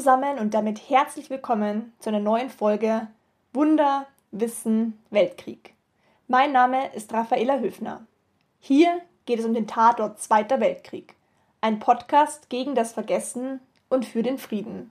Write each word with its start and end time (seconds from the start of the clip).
Zusammen 0.00 0.38
und 0.38 0.54
damit 0.54 0.88
herzlich 0.88 1.28
willkommen 1.28 1.92
zu 1.98 2.08
einer 2.08 2.20
neuen 2.20 2.48
Folge 2.48 3.08
Wunder, 3.52 4.06
Wissen, 4.30 4.98
Weltkrieg. 5.10 5.74
Mein 6.26 6.52
Name 6.52 6.90
ist 6.94 7.12
Raffaela 7.12 7.58
Höfner. 7.58 8.06
Hier 8.60 9.02
geht 9.26 9.40
es 9.40 9.44
um 9.44 9.52
den 9.52 9.66
Tatort 9.66 10.18
Zweiter 10.18 10.58
Weltkrieg, 10.58 11.16
ein 11.60 11.80
Podcast 11.80 12.48
gegen 12.48 12.74
das 12.74 12.94
Vergessen 12.94 13.60
und 13.90 14.06
für 14.06 14.22
den 14.22 14.38
Frieden. 14.38 14.90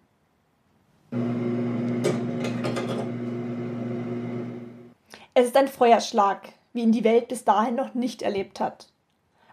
Es 5.34 5.48
ist 5.48 5.58
ein 5.58 5.70
Feuerschlag, 5.70 6.50
wie 6.74 6.84
ihn 6.84 6.92
die 6.92 7.04
Welt 7.04 7.30
bis 7.30 7.44
dahin 7.46 7.74
noch 7.74 7.96
nicht 7.96 8.22
erlebt 8.22 8.60
hat. 8.60 8.90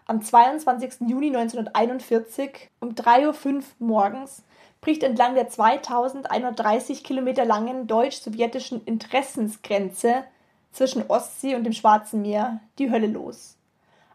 Am 0.05 0.21
22. 0.21 1.07
Juni 1.07 1.35
1941 1.35 2.69
um 2.79 2.89
3.05 2.89 3.55
Uhr 3.55 3.63
morgens 3.79 4.43
bricht 4.81 5.03
entlang 5.03 5.35
der 5.35 5.49
2130 5.49 7.03
Kilometer 7.03 7.45
langen 7.45 7.87
deutsch-sowjetischen 7.87 8.83
Interessensgrenze 8.85 10.23
zwischen 10.71 11.09
Ostsee 11.09 11.55
und 11.55 11.63
dem 11.63 11.73
Schwarzen 11.73 12.21
Meer 12.21 12.59
die 12.77 12.91
Hölle 12.91 13.07
los. 13.07 13.57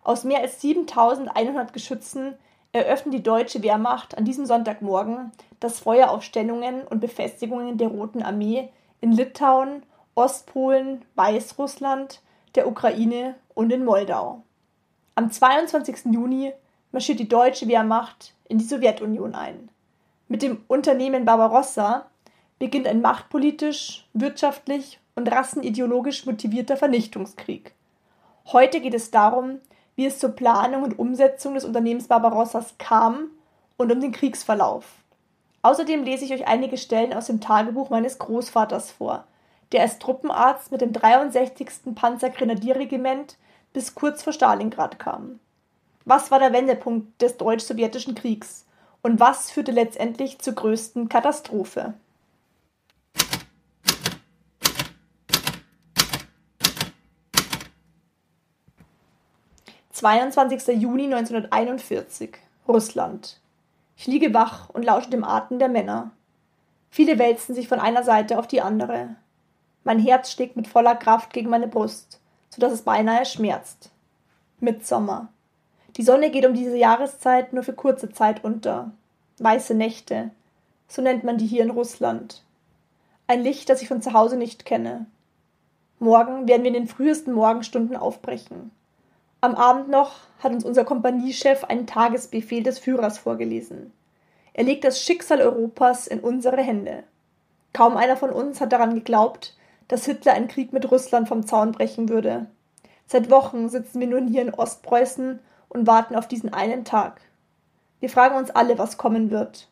Aus 0.05 0.25
mehr 0.25 0.41
als 0.41 0.61
7100 0.61 1.73
Geschützen 1.73 2.35
eröffnet 2.73 3.15
die 3.15 3.23
deutsche 3.23 3.63
Wehrmacht 3.63 4.17
an 4.17 4.25
diesem 4.25 4.47
Sonntagmorgen 4.47 5.33
das 5.61 5.81
Feuer 5.81 6.11
auf 6.11 6.23
Stellungen 6.23 6.83
und 6.83 7.01
Befestigungen 7.01 7.79
der 7.79 7.89
Roten 7.89 8.23
Armee 8.23 8.69
in 9.01 9.13
Litauen, 9.13 9.83
Ostpolen, 10.15 11.05
Weißrussland, 11.15 12.21
der 12.55 12.69
Ukraine 12.69 13.35
und 13.55 13.73
in 13.73 13.85
Moldau. 13.85 14.43
Am 15.15 15.31
22. 15.31 16.13
Juni 16.13 16.53
marschiert 16.91 17.21
die 17.21 17.29
deutsche 17.29 17.69
Wehrmacht 17.69 18.35
in 18.49 18.59
die 18.59 18.65
Sowjetunion 18.65 19.35
ein. 19.35 19.69
Mit 20.33 20.41
dem 20.41 20.65
Unternehmen 20.67 21.27
Barbarossa 21.27 22.07
beginnt 22.59 22.87
ein 22.87 23.03
machtpolitisch, 23.03 24.09
wirtschaftlich 24.15 24.99
und 25.15 25.31
rassenideologisch 25.31 26.25
motivierter 26.25 26.79
Vernichtungskrieg. 26.79 27.75
Heute 28.47 28.81
geht 28.81 28.95
es 28.95 29.11
darum, 29.11 29.59
wie 29.95 30.07
es 30.07 30.19
zur 30.19 30.31
Planung 30.31 30.85
und 30.85 30.99
Umsetzung 30.99 31.53
des 31.53 31.67
Unternehmens 31.67 32.09
Barbarossas 32.09 32.77
kam 32.79 33.27
und 33.77 33.93
um 33.93 34.01
den 34.01 34.13
Kriegsverlauf. 34.13 34.87
Außerdem 35.61 36.03
lese 36.03 36.25
ich 36.25 36.33
euch 36.33 36.49
einige 36.49 36.79
Stellen 36.79 37.13
aus 37.13 37.27
dem 37.27 37.43
Tagebuch 37.43 37.91
meines 37.91 38.19
Großvaters 38.19 38.91
vor, 38.91 39.27
der 39.73 39.83
als 39.83 39.99
Truppenarzt 39.99 40.73
mit 40.73 40.81
dem 40.81 40.95
63. 40.95 41.95
Panzergrenadierregiment 41.95 43.37
bis 43.75 43.95
kurz 43.95 44.23
vor 44.23 44.33
Stalingrad 44.33 44.99
kam. 44.99 45.41
Was 46.07 46.31
war 46.31 46.39
der 46.39 46.55
Wendepunkt 46.55 47.21
des 47.21 47.37
deutsch-sowjetischen 47.37 48.15
Kriegs 48.15 48.65
und 49.03 49.21
was 49.21 49.51
führte 49.51 49.73
letztendlich 49.73 50.39
zur 50.39 50.55
größten 50.55 51.09
Katastrophe? 51.09 51.95
22. 59.93 60.81
Juni 60.81 61.05
1941, 61.05 62.37
Russland. 62.67 63.39
Ich 63.97 64.07
liege 64.07 64.35
wach 64.35 64.69
und 64.71 64.85
lausche 64.85 65.11
dem 65.11 65.23
Atem 65.23 65.59
der 65.59 65.69
Männer. 65.69 66.11
Viele 66.91 67.19
wälzen 67.19 67.55
sich 67.55 67.69
von 67.69 67.79
einer 67.79 68.03
Seite 68.03 68.39
auf 68.39 68.47
die 68.47 68.61
andere. 68.61 69.15
Mein 69.85 69.99
Herz 69.99 70.33
schlägt 70.33 70.57
mit 70.57 70.67
voller 70.67 70.97
Kraft 70.97 71.33
gegen 71.33 71.51
meine 71.51 71.69
Brust, 71.69 72.21
so 72.51 72.61
dass 72.61 72.73
es 72.73 72.83
beinahe 72.83 73.25
schmerzt. 73.25 73.91
Mitsommer. 74.59 75.32
Die 75.97 76.03
Sonne 76.03 76.31
geht 76.31 76.47
um 76.47 76.55
diese 76.55 76.77
Jahreszeit 76.77 77.53
nur 77.53 77.63
für 77.63 77.75
kurze 77.75 78.11
Zeit 78.11 78.45
unter. 78.45 78.93
Weiße 79.39 79.75
Nächte, 79.75 80.31
so 80.89 81.03
nennt 81.03 81.25
man 81.25 81.37
die 81.37 81.47
hier 81.47 81.63
in 81.63 81.71
Russland. 81.71 82.43
Ein 83.27 83.43
Licht, 83.43 83.69
das 83.69 83.83
ich 83.83 83.89
von 83.89 84.01
zu 84.01 84.13
Hause 84.15 84.37
nicht 84.37 84.65
kenne. 84.65 85.07
Morgen 85.99 86.49
werden 86.49 86.63
wir 86.63 86.69
in 86.69 86.75
den 86.75 86.89
frühesten 86.89 87.33
Morgenstunden 87.33 87.97
aufbrechen. 87.97 88.71
Am 89.41 89.55
Abend 89.55 89.89
noch 89.89 90.13
hat 90.41 90.53
uns 90.53 90.65
unser 90.65 90.85
Kompaniechef 90.85 91.65
einen 91.65 91.87
Tagesbefehl 91.87 92.63
des 92.63 92.79
Führers 92.79 93.19
vorgelesen. 93.19 93.93
Er 94.55 94.65
legt 94.65 94.85
das 94.85 95.01
Schicksal 95.01 95.41
Europas 95.41 96.07
in 96.07 96.21
unsere 96.21 96.63
Hände. 96.63 97.05
Kaum 97.73 97.97
einer 97.97 98.17
von 98.17 98.31
uns 98.31 98.61
hat 98.61 98.73
daran 98.73 98.95
geglaubt, 98.95 99.57
dass 99.89 100.05
Hitler 100.07 100.33
einen 100.33 100.49
Krieg 100.49 100.73
mit 100.73 100.91
Russland 100.91 101.29
vom 101.29 101.47
Zaun 101.47 101.73
brechen 101.73 102.09
würde. 102.09 102.47
Seit 103.07 103.31
Wochen 103.31 103.69
sitzen 103.69 104.01
wir 104.01 104.07
nun 104.07 104.27
hier 104.27 104.43
in 104.43 104.55
Ostpreußen 104.55 105.39
und 105.73 105.87
warten 105.87 106.15
auf 106.15 106.29
diesen 106.29 106.53
einen 106.53 106.85
Tag. 106.85 107.21
Wir 108.01 108.11
fragen 108.11 108.37
uns 108.37 108.51
alle, 108.51 108.79
was 108.79 108.99
kommen 108.99 109.31
wird. 109.31 109.69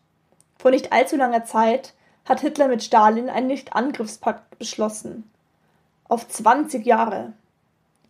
Vor 0.59 0.71
nicht 0.71 0.93
allzu 0.93 1.17
langer 1.17 1.45
Zeit 1.45 1.95
hat 2.25 2.41
Hitler 2.41 2.69
mit 2.69 2.83
Stalin 2.83 3.29
einen 3.29 3.49
Nichtangriffspakt 3.49 4.59
beschlossen. 4.59 5.31
Auf 6.09 6.27
20 6.27 6.87
Jahre. 6.87 7.33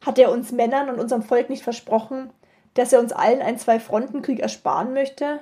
Hat 0.05 0.19
er 0.19 0.31
uns 0.31 0.53
Männern 0.53 0.89
und 0.89 1.01
unserem 1.01 1.23
Volk 1.23 1.51
nicht 1.51 1.63
versprochen, 1.63 2.31
dass 2.75 2.93
er 2.93 3.01
uns 3.01 3.13
allen 3.13 3.43
einen 3.43 3.59
Zwei-Fronten-Krieg 3.59 4.41
ersparen 4.41 4.93
möchte? 4.93 5.41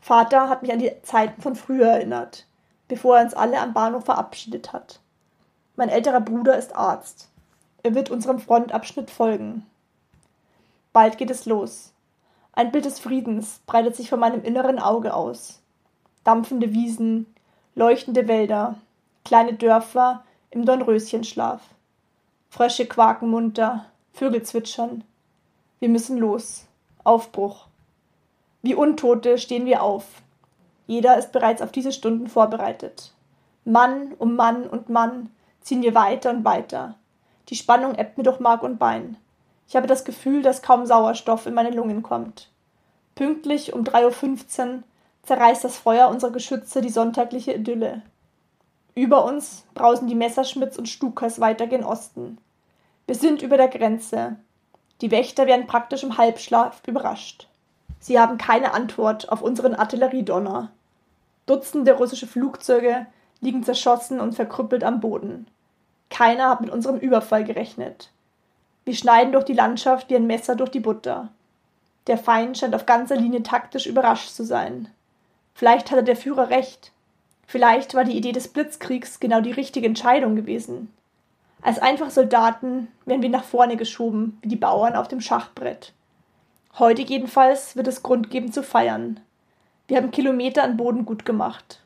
Vater 0.00 0.48
hat 0.48 0.62
mich 0.62 0.72
an 0.72 0.78
die 0.78 0.92
Zeiten 1.02 1.42
von 1.42 1.56
früher 1.56 1.88
erinnert, 1.88 2.46
bevor 2.88 3.18
er 3.18 3.24
uns 3.24 3.34
alle 3.34 3.60
am 3.60 3.74
Bahnhof 3.74 4.04
verabschiedet 4.04 4.72
hat. 4.72 5.00
Mein 5.76 5.88
älterer 5.88 6.20
Bruder 6.20 6.56
ist 6.56 6.74
Arzt. 6.74 7.28
Er 7.82 7.94
wird 7.94 8.10
unserem 8.10 8.38
Frontabschnitt 8.38 9.10
folgen. 9.10 9.66
Bald 10.96 11.18
geht 11.18 11.30
es 11.30 11.44
los. 11.44 11.92
Ein 12.54 12.72
Bild 12.72 12.86
des 12.86 13.00
Friedens 13.00 13.60
breitet 13.66 13.94
sich 13.94 14.08
vor 14.08 14.16
meinem 14.16 14.42
inneren 14.42 14.78
Auge 14.78 15.12
aus. 15.12 15.60
Dampfende 16.24 16.72
Wiesen, 16.72 17.26
leuchtende 17.74 18.28
Wälder, 18.28 18.76
kleine 19.22 19.52
Dörfer 19.52 20.24
im 20.50 20.64
Dornröschenschlaf. 20.64 21.60
Frösche 22.48 22.86
quaken 22.86 23.28
munter, 23.28 23.84
Vögel 24.14 24.42
zwitschern. 24.42 25.04
Wir 25.80 25.90
müssen 25.90 26.16
los. 26.16 26.64
Aufbruch. 27.04 27.66
Wie 28.62 28.74
Untote 28.74 29.36
stehen 29.36 29.66
wir 29.66 29.82
auf. 29.82 30.22
Jeder 30.86 31.18
ist 31.18 31.30
bereits 31.30 31.60
auf 31.60 31.72
diese 31.72 31.92
Stunden 31.92 32.26
vorbereitet. 32.26 33.12
Mann 33.66 34.14
um 34.16 34.34
Mann 34.34 34.66
und 34.66 34.88
Mann 34.88 35.28
ziehen 35.60 35.82
wir 35.82 35.94
weiter 35.94 36.30
und 36.30 36.46
weiter. 36.46 36.94
Die 37.50 37.56
Spannung 37.56 37.96
ebbt 37.96 38.16
mir 38.16 38.24
durch 38.24 38.40
Mark 38.40 38.62
und 38.62 38.78
Bein. 38.78 39.18
Ich 39.68 39.76
habe 39.76 39.86
das 39.86 40.04
Gefühl, 40.04 40.42
dass 40.42 40.62
kaum 40.62 40.86
Sauerstoff 40.86 41.46
in 41.46 41.54
meine 41.54 41.70
Lungen 41.70 42.02
kommt. 42.02 42.50
Pünktlich 43.14 43.72
um 43.72 43.82
3.15 43.82 44.68
Uhr 44.68 44.82
zerreißt 45.22 45.64
das 45.64 45.76
Feuer 45.76 46.08
unserer 46.08 46.30
Geschütze 46.30 46.80
die 46.80 46.90
sonntagliche 46.90 47.52
Idylle. 47.52 48.02
Über 48.94 49.24
uns 49.24 49.64
brausen 49.74 50.08
die 50.08 50.14
Messerschmitts 50.14 50.78
und 50.78 50.88
Stukas 50.88 51.40
weiter 51.40 51.66
gen 51.66 51.84
Osten. 51.84 52.38
Wir 53.06 53.14
sind 53.14 53.42
über 53.42 53.56
der 53.56 53.68
Grenze. 53.68 54.36
Die 55.00 55.10
Wächter 55.10 55.46
werden 55.46 55.66
praktisch 55.66 56.02
im 56.02 56.16
Halbschlaf 56.16 56.82
überrascht. 56.86 57.48
Sie 57.98 58.18
haben 58.18 58.38
keine 58.38 58.72
Antwort 58.72 59.30
auf 59.30 59.42
unseren 59.42 59.74
Artilleriedonner. 59.74 60.70
Dutzende 61.46 61.92
russische 61.92 62.26
Flugzeuge 62.26 63.06
liegen 63.40 63.64
zerschossen 63.64 64.20
und 64.20 64.34
verkrüppelt 64.34 64.84
am 64.84 65.00
Boden. 65.00 65.46
Keiner 66.08 66.50
hat 66.50 66.60
mit 66.60 66.70
unserem 66.70 66.98
Überfall 66.98 67.44
gerechnet. 67.44 68.10
Wir 68.86 68.94
schneiden 68.94 69.32
durch 69.32 69.44
die 69.44 69.52
Landschaft 69.52 70.08
wie 70.08 70.14
ein 70.14 70.28
Messer 70.28 70.54
durch 70.54 70.70
die 70.70 70.78
Butter. 70.78 71.28
Der 72.06 72.16
Feind 72.16 72.56
scheint 72.56 72.72
auf 72.72 72.86
ganzer 72.86 73.16
Linie 73.16 73.42
taktisch 73.42 73.84
überrascht 73.84 74.30
zu 74.30 74.44
sein. 74.44 74.88
Vielleicht 75.54 75.90
hatte 75.90 76.04
der 76.04 76.14
Führer 76.14 76.50
recht. 76.50 76.92
Vielleicht 77.48 77.94
war 77.94 78.04
die 78.04 78.16
Idee 78.16 78.30
des 78.30 78.46
Blitzkriegs 78.46 79.18
genau 79.18 79.40
die 79.40 79.50
richtige 79.50 79.88
Entscheidung 79.88 80.36
gewesen. 80.36 80.92
Als 81.62 81.80
einfache 81.80 82.12
Soldaten 82.12 82.86
werden 83.06 83.22
wir 83.22 83.28
nach 83.28 83.42
vorne 83.42 83.76
geschoben, 83.76 84.38
wie 84.40 84.48
die 84.48 84.54
Bauern 84.54 84.94
auf 84.94 85.08
dem 85.08 85.20
Schachbrett. 85.20 85.92
Heute 86.78 87.02
jedenfalls 87.02 87.74
wird 87.74 87.88
es 87.88 88.04
Grund 88.04 88.30
geben 88.30 88.52
zu 88.52 88.62
feiern. 88.62 89.18
Wir 89.88 89.96
haben 89.96 90.12
Kilometer 90.12 90.62
an 90.62 90.76
Boden 90.76 91.04
gut 91.04 91.24
gemacht. 91.24 91.80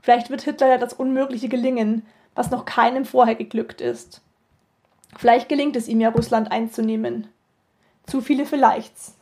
Vielleicht 0.00 0.30
wird 0.30 0.42
Hitler 0.42 0.68
ja 0.68 0.78
das 0.78 0.92
Unmögliche 0.92 1.48
gelingen, 1.48 2.06
was 2.36 2.52
noch 2.52 2.64
keinem 2.64 3.04
vorher 3.04 3.34
geglückt 3.34 3.80
ist. 3.80 4.22
Vielleicht 5.16 5.48
gelingt 5.48 5.76
es 5.76 5.88
ihm 5.88 6.00
ja, 6.00 6.10
Russland 6.10 6.50
einzunehmen. 6.52 7.28
Zu 8.06 8.20
viele 8.20 8.46
Vielleichts. 8.46 9.14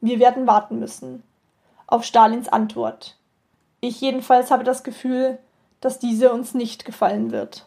Wir 0.00 0.18
werden 0.18 0.46
warten 0.46 0.78
müssen. 0.78 1.22
auf 1.86 2.04
Stalins 2.04 2.48
Antwort. 2.48 3.16
Ich 3.80 4.00
jedenfalls 4.00 4.50
habe 4.50 4.64
das 4.64 4.82
Gefühl, 4.82 5.38
dass 5.80 5.98
diese 5.98 6.32
uns 6.32 6.54
nicht 6.54 6.84
gefallen 6.84 7.30
wird. 7.30 7.66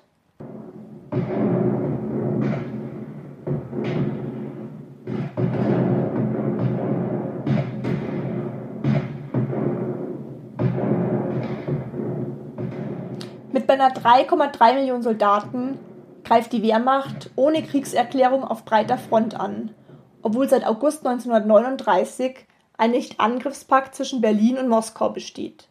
Mit 13.51 13.67
beinahe 13.67 13.91
3,3 13.91 14.73
Millionen 14.73 15.03
Soldaten 15.03 15.79
greift 16.29 16.53
die 16.53 16.61
Wehrmacht 16.61 17.31
ohne 17.35 17.63
Kriegserklärung 17.63 18.43
auf 18.43 18.63
breiter 18.63 18.99
Front 18.99 19.33
an, 19.33 19.73
obwohl 20.21 20.47
seit 20.47 20.63
August 20.63 21.03
1939 21.03 22.45
ein 22.77 22.91
Nicht-Angriffspakt 22.91 23.95
zwischen 23.95 24.21
Berlin 24.21 24.59
und 24.59 24.69
Moskau 24.69 25.09
besteht. 25.09 25.67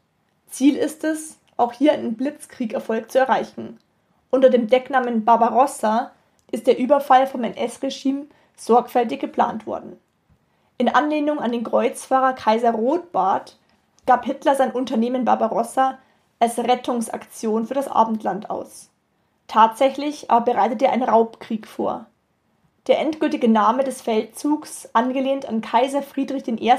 Ziel 0.49 0.75
ist 0.75 1.05
es, 1.05 1.39
auch 1.57 1.73
hier 1.73 1.93
einen 1.93 2.17
Blitzkriegerfolg 2.17 3.09
zu 3.09 3.21
erreichen. 3.21 3.79
Unter 4.31 4.51
dem 4.51 4.67
Decknamen 4.67 5.25
Barbarossa 5.25 6.11
ist 6.51 6.67
der 6.67 6.77
Überfall 6.77 7.29
vom 7.29 7.45
NS-Regime 7.45 8.27
sorgfältig 8.57 9.21
geplant 9.21 9.65
worden. 9.65 9.97
In 10.77 10.89
Anlehnung 10.89 11.39
an 11.39 11.53
den 11.53 11.63
Kreuzfahrer 11.63 12.33
Kaiser 12.33 12.73
Rotbart 12.73 13.57
gab 14.07 14.25
Hitler 14.25 14.57
sein 14.57 14.73
Unternehmen 14.73 15.25
Barbarossa 15.25 15.99
als 16.41 16.59
Rettungsaktion 16.59 17.65
für 17.65 17.75
das 17.75 17.87
Abendland 17.87 18.51
aus. 18.51 18.91
Tatsächlich 19.49 20.31
aber 20.31 20.53
bereitet 20.53 20.83
er 20.83 20.93
einen 20.93 21.03
Raubkrieg 21.03 21.67
vor. 21.67 22.07
Der 22.87 23.01
endgültige 23.01 23.49
Name 23.49 23.83
des 23.83 24.03
Feldzugs, 24.03 24.89
angelehnt 24.93 25.47
an 25.47 25.63
Kaiser 25.63 26.03
Friedrich 26.03 26.47
I. 26.47 26.73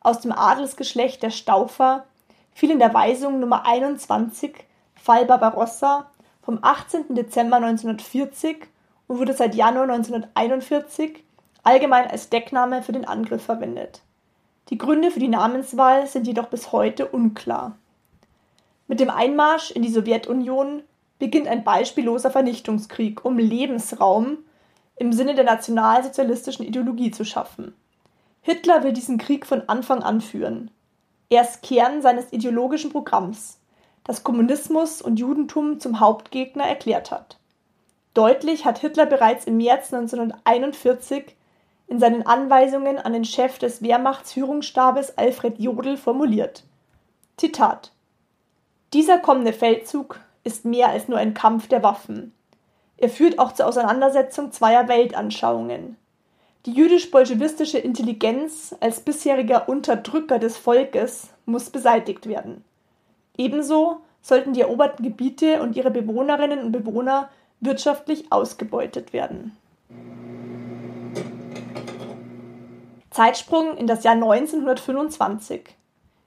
aus 0.00 0.20
dem 0.20 0.32
Adelsgeschlecht 0.32 1.22
der 1.22 1.30
Staufer, 1.30 2.06
fiel 2.52 2.70
in 2.70 2.78
der 2.78 2.94
Weisung 2.94 3.40
Nummer 3.40 3.66
21 3.66 4.54
Fall 4.94 5.26
Barbarossa 5.26 6.10
vom 6.42 6.58
18. 6.62 7.14
Dezember 7.14 7.56
1940 7.56 8.66
und 9.08 9.18
wurde 9.18 9.34
seit 9.34 9.54
Januar 9.54 9.84
1941 9.84 11.24
allgemein 11.64 12.08
als 12.08 12.30
Deckname 12.30 12.82
für 12.82 12.92
den 12.92 13.04
Angriff 13.04 13.44
verwendet. 13.44 14.02
Die 14.68 14.78
Gründe 14.78 15.10
für 15.10 15.20
die 15.20 15.28
Namenswahl 15.28 16.06
sind 16.06 16.26
jedoch 16.26 16.46
bis 16.46 16.72
heute 16.72 17.06
unklar. 17.08 17.76
Mit 18.86 19.00
dem 19.00 19.10
Einmarsch 19.10 19.70
in 19.70 19.82
die 19.82 19.92
Sowjetunion 19.92 20.82
beginnt 21.22 21.46
ein 21.46 21.62
beispielloser 21.62 22.32
Vernichtungskrieg, 22.32 23.24
um 23.24 23.38
Lebensraum 23.38 24.38
im 24.96 25.12
Sinne 25.12 25.36
der 25.36 25.44
nationalsozialistischen 25.44 26.66
Ideologie 26.66 27.12
zu 27.12 27.24
schaffen. 27.24 27.76
Hitler 28.40 28.82
will 28.82 28.92
diesen 28.92 29.18
Krieg 29.18 29.46
von 29.46 29.68
Anfang 29.68 30.02
an 30.02 30.20
führen. 30.20 30.72
Er 31.30 31.42
ist 31.42 31.62
Kern 31.62 32.02
seines 32.02 32.32
ideologischen 32.32 32.90
Programms, 32.90 33.60
das 34.02 34.24
Kommunismus 34.24 35.00
und 35.00 35.20
Judentum 35.20 35.78
zum 35.78 36.00
Hauptgegner 36.00 36.64
erklärt 36.64 37.12
hat. 37.12 37.38
Deutlich 38.14 38.64
hat 38.64 38.78
Hitler 38.78 39.06
bereits 39.06 39.44
im 39.44 39.58
März 39.58 39.94
1941 39.94 41.36
in 41.86 42.00
seinen 42.00 42.26
Anweisungen 42.26 42.98
an 42.98 43.12
den 43.12 43.24
Chef 43.24 43.60
des 43.60 43.80
Wehrmachtsführungsstabes 43.80 45.16
Alfred 45.16 45.60
Jodl 45.60 45.96
formuliert. 45.96 46.64
Zitat 47.36 47.92
Dieser 48.92 49.20
kommende 49.20 49.52
Feldzug 49.52 50.18
ist 50.44 50.64
mehr 50.64 50.88
als 50.88 51.08
nur 51.08 51.18
ein 51.18 51.34
Kampf 51.34 51.68
der 51.68 51.82
Waffen. 51.82 52.34
Er 52.96 53.08
führt 53.08 53.38
auch 53.38 53.52
zur 53.52 53.66
Auseinandersetzung 53.66 54.52
zweier 54.52 54.88
Weltanschauungen. 54.88 55.96
Die 56.66 56.72
jüdisch-bolschewistische 56.72 57.78
Intelligenz 57.78 58.74
als 58.78 59.00
bisheriger 59.00 59.68
Unterdrücker 59.68 60.38
des 60.38 60.56
Volkes 60.56 61.30
muss 61.44 61.70
beseitigt 61.70 62.28
werden. 62.28 62.64
Ebenso 63.36 64.00
sollten 64.20 64.52
die 64.52 64.60
eroberten 64.60 65.04
Gebiete 65.04 65.60
und 65.60 65.76
ihre 65.76 65.90
Bewohnerinnen 65.90 66.60
und 66.60 66.72
Bewohner 66.72 67.28
wirtschaftlich 67.60 68.30
ausgebeutet 68.30 69.12
werden. 69.12 69.56
Zeitsprung 73.10 73.76
in 73.76 73.86
das 73.86 74.04
Jahr 74.04 74.14
1925. 74.14 75.76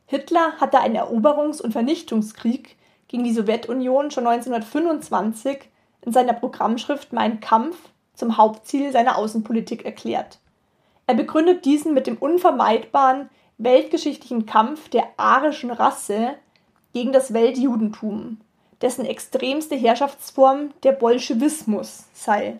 Hitler 0.07 0.53
hatte 0.59 0.79
einen 0.79 0.97
Eroberungs- 0.97 1.61
und 1.61 1.71
Vernichtungskrieg 1.71 2.75
gegen 3.15 3.23
die 3.23 3.33
Sowjetunion 3.33 4.11
schon 4.11 4.27
1925 4.27 5.69
in 6.01 6.11
seiner 6.11 6.33
Programmschrift 6.33 7.13
Mein 7.13 7.39
Kampf 7.39 7.77
zum 8.13 8.35
Hauptziel 8.35 8.91
seiner 8.91 9.17
Außenpolitik 9.17 9.85
erklärt. 9.85 10.39
Er 11.07 11.15
begründet 11.15 11.63
diesen 11.63 11.93
mit 11.93 12.07
dem 12.07 12.17
unvermeidbaren 12.17 13.29
weltgeschichtlichen 13.57 14.45
Kampf 14.45 14.89
der 14.89 15.05
arischen 15.15 15.71
Rasse 15.71 16.35
gegen 16.91 17.13
das 17.13 17.31
Weltjudentum, 17.31 18.41
dessen 18.81 19.05
extremste 19.05 19.75
Herrschaftsform 19.75 20.73
der 20.83 20.91
Bolschewismus 20.91 22.03
sei. 22.13 22.59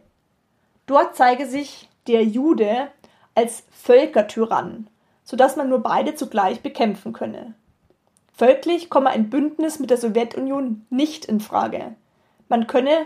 Dort 0.86 1.18
zeige 1.18 1.48
sich 1.48 1.90
der 2.08 2.24
Jude 2.24 2.88
als 3.34 3.64
Völkertyrann, 3.72 4.88
so 5.26 5.36
dass 5.36 5.58
man 5.58 5.68
nur 5.68 5.84
beide 5.84 6.16
zugleich 6.16 6.62
bekämpfen 6.62 7.12
könne. 7.12 7.56
Völklich 8.36 8.90
komme 8.90 9.10
ein 9.10 9.30
Bündnis 9.30 9.80
mit 9.80 9.90
der 9.90 9.98
Sowjetunion 9.98 10.86
nicht 10.90 11.26
in 11.26 11.40
Frage. 11.40 11.96
Man 12.50 12.68
könne 12.68 13.06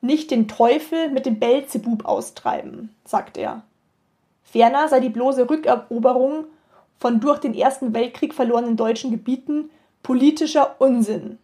nicht 0.00 0.30
den 0.30 0.48
Teufel 0.48 1.10
mit 1.10 1.26
dem 1.26 1.38
Belzebub 1.38 2.06
austreiben, 2.06 2.94
sagt 3.04 3.36
er. 3.36 3.62
Ferner 4.42 4.88
sei 4.88 5.00
die 5.00 5.10
bloße 5.10 5.48
Rückeroberung 5.50 6.46
von 6.98 7.20
durch 7.20 7.38
den 7.38 7.54
Ersten 7.54 7.94
Weltkrieg 7.94 8.34
verlorenen 8.34 8.76
deutschen 8.76 9.10
Gebieten 9.10 9.70
politischer 10.02 10.76
Unsinn. 10.80 11.38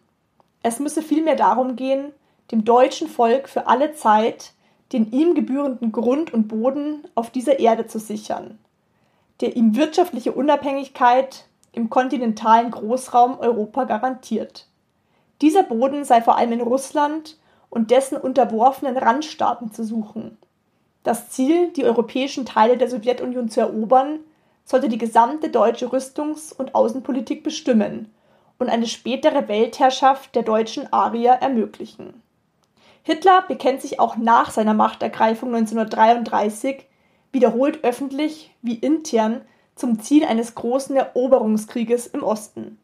Es 0.63 0.79
müsse 0.79 1.01
vielmehr 1.01 1.35
darum 1.35 1.75
gehen, 1.75 2.11
dem 2.51 2.65
deutschen 2.65 3.07
Volk 3.07 3.47
für 3.47 3.67
alle 3.67 3.93
Zeit 3.93 4.53
den 4.93 5.11
ihm 5.11 5.35
gebührenden 5.35 5.91
Grund 5.91 6.33
und 6.33 6.47
Boden 6.47 7.03
auf 7.15 7.29
dieser 7.29 7.59
Erde 7.59 7.87
zu 7.87 7.99
sichern, 7.99 8.57
der 9.41 9.55
ihm 9.55 9.75
wirtschaftliche 9.75 10.31
Unabhängigkeit 10.31 11.46
im 11.77 11.89
kontinentalen 11.89 12.71
Großraum 12.71 13.39
Europa 13.39 13.85
garantiert. 13.85 14.67
Dieser 15.41 15.63
Boden 15.63 16.03
sei 16.03 16.21
vor 16.21 16.37
allem 16.37 16.51
in 16.51 16.61
Russland 16.61 17.37
und 17.69 17.91
dessen 17.91 18.17
unterworfenen 18.17 18.97
Randstaaten 18.97 19.71
zu 19.71 19.83
suchen. 19.83 20.37
Das 21.03 21.29
Ziel, 21.29 21.71
die 21.71 21.85
europäischen 21.85 22.45
Teile 22.45 22.77
der 22.77 22.89
Sowjetunion 22.89 23.47
zu 23.49 23.61
erobern, 23.61 24.19
sollte 24.65 24.89
die 24.89 24.97
gesamte 24.97 25.49
deutsche 25.49 25.85
Rüstungs- 25.85 26.51
und 26.51 26.75
Außenpolitik 26.75 27.43
bestimmen 27.43 28.11
und 28.57 28.69
eine 28.69 28.87
spätere 28.87 29.47
Weltherrschaft 29.47 30.35
der 30.35 30.43
deutschen 30.43 30.91
Arier 30.91 31.33
ermöglichen. 31.33 32.21
Hitler 33.03 33.43
bekennt 33.47 33.81
sich 33.81 33.99
auch 33.99 34.17
nach 34.17 34.49
seiner 34.49 34.73
Machtergreifung 34.73 35.53
1933 35.55 36.85
wiederholt 37.31 37.83
öffentlich 37.83 38.51
wie 38.61 38.75
intern 38.75 39.41
zum 39.77 39.99
Ziel 39.99 40.25
eines 40.25 40.55
großen 40.55 40.95
Eroberungskrieges 40.95 42.07
im 42.07 42.23
Osten. 42.23 42.77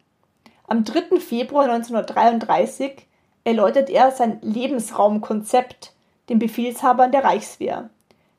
Am 0.67 0.83
3. 0.83 1.19
Februar 1.19 1.65
1933 1.65 3.05
erläutert 3.43 3.89
er 3.89 4.11
sein 4.11 4.39
Lebensraumkonzept 4.41 5.93
den 6.29 6.39
Befehlshabern 6.39 7.11
der 7.11 7.23
Reichswehr, 7.23 7.89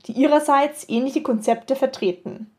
die 0.07 0.13
ihrerseits 0.13 0.89
ähnliche 0.89 1.23
Konzepte 1.23 1.77
vertreten. 1.77 2.51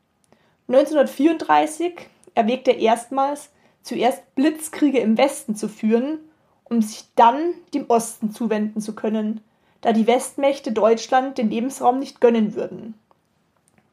1934 0.68 1.94
erwägt 2.34 2.68
er 2.68 2.78
erstmals, 2.78 3.50
zuerst 3.82 4.34
Blitzkriege 4.34 4.98
im 4.98 5.16
Westen 5.16 5.54
zu 5.54 5.68
führen, 5.68 6.18
um 6.64 6.82
sich 6.82 7.04
dann 7.14 7.54
dem 7.72 7.86
Osten 7.88 8.32
zuwenden 8.32 8.80
zu 8.80 8.94
können, 8.94 9.40
da 9.80 9.92
die 9.92 10.06
Westmächte 10.06 10.72
Deutschland 10.72 11.38
den 11.38 11.50
Lebensraum 11.50 11.98
nicht 11.98 12.20
gönnen 12.20 12.54
würden. 12.54 12.94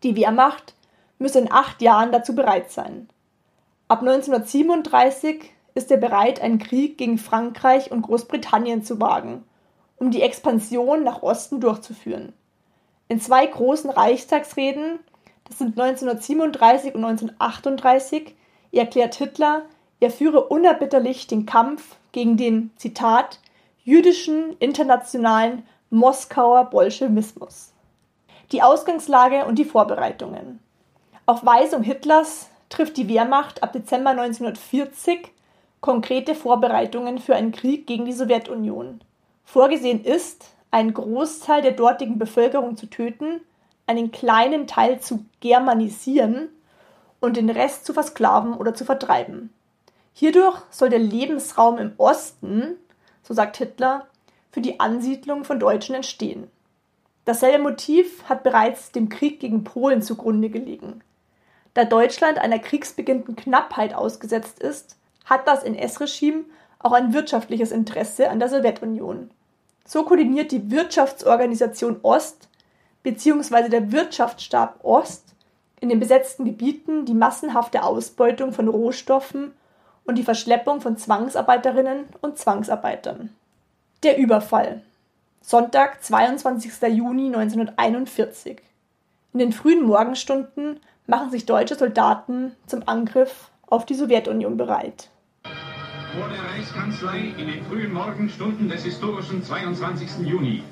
Die 0.02 0.16
Wehrmacht 0.16 0.74
müsse 1.24 1.40
in 1.40 1.52
acht 1.52 1.82
Jahren 1.82 2.12
dazu 2.12 2.36
bereit 2.36 2.70
sein. 2.70 3.08
Ab 3.88 4.02
1937 4.02 5.52
ist 5.74 5.90
er 5.90 5.96
bereit, 5.96 6.42
einen 6.42 6.60
Krieg 6.60 6.98
gegen 6.98 7.18
Frankreich 7.18 7.92
und 7.92 8.02
Großbritannien 8.02 8.84
zu 8.84 9.00
wagen, 9.00 9.46
um 9.96 10.12
die 10.12 10.22
Expansion 10.22 11.02
nach 11.04 11.24
Osten 11.24 11.62
durchzuführen. 11.62 12.34
In 13.08 13.22
zwei 13.22 13.46
großen 13.46 13.90
Reichstagsreden, 13.90 15.00
das 15.46 15.60
sind 15.60 15.80
1937 15.80 16.94
und 16.94 17.06
1938, 17.06 18.36
erklärt 18.74 19.16
Hitler, 19.16 19.64
er 20.02 20.12
führe 20.12 20.44
unerbitterlich 20.44 21.28
den 21.28 21.46
Kampf 21.46 21.96
gegen 22.12 22.36
den, 22.36 22.72
Zitat, 22.76 23.40
jüdischen 23.86 24.58
internationalen 24.60 25.64
Moskauer 25.90 26.66
Bolschewismus. 26.66 27.72
Die 28.52 28.62
Ausgangslage 28.62 29.46
und 29.46 29.58
die 29.58 29.66
Vorbereitungen. 29.66 30.60
Auf 31.26 31.46
Weisung 31.46 31.84
Hitlers 31.84 32.50
trifft 32.68 32.98
die 32.98 33.08
Wehrmacht 33.08 33.64
ab 33.64 33.72
Dezember 33.72 34.10
1940 34.10 35.32
konkrete 35.80 36.36
Vorbereitungen 36.36 37.18
für 37.18 37.34
einen 37.34 37.54
Krieg 37.54 37.88
gegen 37.88 38.04
die 38.04 38.12
Sowjetunion. 38.12 39.00
Vorgesehen 39.46 40.04
ist, 40.04 40.54
einen 40.70 40.94
Großteil 40.94 41.62
der 41.62 41.72
dortigen 41.72 42.20
Bevölkerung 42.20 42.76
zu 42.76 42.88
töten, 42.88 43.40
einen 43.88 44.12
kleinen 44.12 44.68
Teil 44.68 45.00
zu 45.00 45.24
germanisieren 45.40 46.50
und 47.22 47.38
den 47.38 47.50
Rest 47.50 47.86
zu 47.86 47.94
versklaven 47.94 48.54
oder 48.54 48.74
zu 48.74 48.84
vertreiben. 48.84 49.54
Hierdurch 50.14 50.58
soll 50.72 50.90
der 50.90 51.00
Lebensraum 51.00 51.78
im 51.78 51.94
Osten, 51.96 52.76
so 53.22 53.34
sagt 53.34 53.56
Hitler, 53.56 54.08
für 54.52 54.60
die 54.60 54.82
Ansiedlung 54.82 55.46
von 55.46 55.58
Deutschen 55.58 55.96
entstehen. 55.96 56.50
Dasselbe 57.24 57.64
Motiv 57.64 58.26
hat 58.28 58.44
bereits 58.44 58.92
dem 58.92 59.08
Krieg 59.08 59.40
gegen 59.40 59.64
Polen 59.64 60.02
zugrunde 60.02 60.50
gelegen. 60.50 61.02
Da 61.74 61.86
Deutschland 61.86 62.38
einer 62.38 62.60
kriegsbeginnenden 62.60 63.36
Knappheit 63.36 63.94
ausgesetzt 63.94 64.60
ist, 64.60 64.98
hat 65.26 65.48
das 65.48 65.64
NS-Regime 65.64 66.46
auch 66.80 66.92
ein 66.92 67.14
wirtschaftliches 67.14 67.72
Interesse 67.72 68.30
an 68.30 68.40
der 68.40 68.50
Sowjetunion. 68.50 69.32
So 69.86 70.04
koordiniert 70.04 70.52
die 70.52 70.70
Wirtschaftsorganisation 70.70 72.00
Ost 72.04 72.48
bzw. 73.04 73.70
der 73.70 73.92
Wirtschaftsstab 73.92 74.84
Ost 74.84 75.34
in 75.80 75.90
den 75.90 76.00
besetzten 76.00 76.46
Gebieten 76.46 77.06
die 77.06 77.14
massenhafte 77.14 77.84
Ausbeutung 77.84 78.54
von 78.54 78.68
Rohstoffen 78.68 79.54
und 80.06 80.18
die 80.18 80.24
Verschleppung 80.24 80.80
von 80.80 80.98
Zwangsarbeiterinnen 80.98 82.06
und 82.22 82.38
Zwangsarbeitern. 82.38 83.34
Der 84.04 84.18
Überfall. 84.18 84.82
Sonntag, 85.42 86.04
22. 86.04 86.72
Juni 86.94 87.28
1941. 87.28 88.62
In 89.34 89.40
den 89.40 89.52
frühen 89.52 89.84
Morgenstunden 89.84 90.80
machen 91.08 91.32
sich 91.32 91.46
deutsche 91.46 91.76
Soldaten 91.76 92.54
zum 92.66 92.88
Angriff 92.88 93.50
auf 93.68 93.86
die 93.86 93.96
Sowjetunion 93.96 94.58
bereit. 94.58 95.10
Vor 95.44 96.30
der 96.30 96.44
Reichskanzlei 96.52 97.34
in 97.38 97.48
den 97.48 97.66
frühen 97.66 97.92
Morgenstunden 97.92 98.70
des 98.70 98.84
historischen 98.84 99.44
22. 99.44 100.28
Juni. 100.28 100.64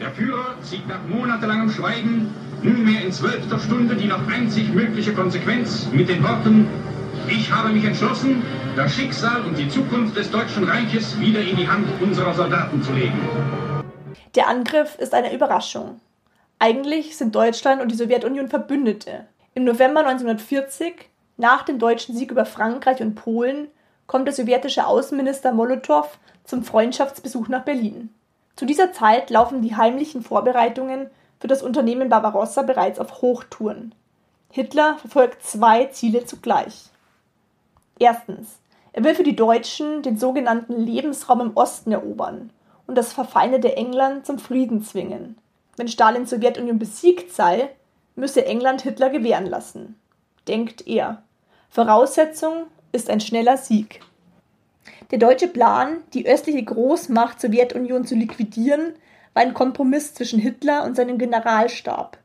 Der 0.00 0.10
Führer 0.10 0.60
zieht 0.62 0.86
nach 0.88 1.02
monatelangem 1.08 1.70
Schweigen 1.70 2.34
nunmehr 2.62 3.02
in 3.04 3.12
zwölfter 3.12 3.58
Stunde 3.58 3.96
die 3.96 4.06
noch 4.06 4.26
einzig 4.28 4.68
mögliche 4.72 5.14
Konsequenz 5.14 5.86
mit 5.92 6.08
den 6.08 6.22
Worten 6.22 6.68
Ich 7.28 7.50
habe 7.50 7.70
mich 7.70 7.84
entschlossen, 7.84 8.42
das 8.76 8.94
Schicksal 8.94 9.42
und 9.42 9.56
die 9.58 9.68
Zukunft 9.68 10.16
des 10.16 10.30
Deutschen 10.30 10.64
Reiches 10.64 11.18
wieder 11.18 11.40
in 11.40 11.56
die 11.56 11.68
Hand 11.68 11.86
unserer 12.00 12.34
Soldaten 12.34 12.82
zu 12.82 12.92
legen. 12.92 13.18
Der 14.34 14.48
Angriff 14.48 14.96
ist 14.98 15.14
eine 15.14 15.34
Überraschung. 15.34 16.00
Eigentlich 16.58 17.16
sind 17.16 17.34
Deutschland 17.34 17.82
und 17.82 17.90
die 17.90 17.96
Sowjetunion 17.96 18.48
Verbündete. 18.48 19.26
Im 19.56 19.64
November 19.64 20.00
1940, 20.00 21.08
nach 21.38 21.62
dem 21.62 21.78
deutschen 21.78 22.14
Sieg 22.14 22.30
über 22.30 22.44
Frankreich 22.44 23.00
und 23.00 23.14
Polen, 23.14 23.68
kommt 24.06 24.26
der 24.26 24.34
sowjetische 24.34 24.86
Außenminister 24.86 25.50
Molotow 25.50 26.18
zum 26.44 26.62
Freundschaftsbesuch 26.62 27.48
nach 27.48 27.64
Berlin. 27.64 28.10
Zu 28.54 28.66
dieser 28.66 28.92
Zeit 28.92 29.30
laufen 29.30 29.62
die 29.62 29.74
heimlichen 29.74 30.20
Vorbereitungen 30.20 31.08
für 31.40 31.46
das 31.48 31.62
Unternehmen 31.62 32.10
Barbarossa 32.10 32.60
bereits 32.64 32.98
auf 32.98 33.22
Hochtouren. 33.22 33.94
Hitler 34.50 34.98
verfolgt 34.98 35.42
zwei 35.42 35.86
Ziele 35.86 36.26
zugleich. 36.26 36.90
Erstens, 37.98 38.58
er 38.92 39.04
will 39.04 39.14
für 39.14 39.24
die 39.24 39.36
Deutschen 39.36 40.02
den 40.02 40.18
sogenannten 40.18 40.74
Lebensraum 40.78 41.40
im 41.40 41.56
Osten 41.56 41.92
erobern 41.92 42.50
und 42.86 42.98
das 42.98 43.14
verfeindete 43.14 43.74
England 43.74 44.26
zum 44.26 44.38
Frieden 44.38 44.82
zwingen. 44.82 45.38
Wenn 45.78 45.88
Stalins 45.88 46.28
Sowjetunion 46.28 46.78
besiegt 46.78 47.32
sei, 47.32 47.70
müsse 48.16 48.44
England 48.44 48.82
Hitler 48.82 49.10
gewähren 49.10 49.46
lassen, 49.46 49.94
denkt 50.48 50.86
er. 50.86 51.22
Voraussetzung 51.70 52.66
ist 52.92 53.10
ein 53.10 53.20
schneller 53.20 53.56
Sieg. 53.56 54.00
Der 55.10 55.18
deutsche 55.18 55.48
Plan, 55.48 55.98
die 56.14 56.26
östliche 56.26 56.64
Großmacht 56.64 57.40
Sowjetunion 57.40 58.06
zu 58.06 58.14
liquidieren, 58.16 58.94
war 59.34 59.42
ein 59.42 59.54
Kompromiss 59.54 60.14
zwischen 60.14 60.40
Hitler 60.40 60.84
und 60.84 60.96
seinem 60.96 61.18
Generalstab. 61.18 62.18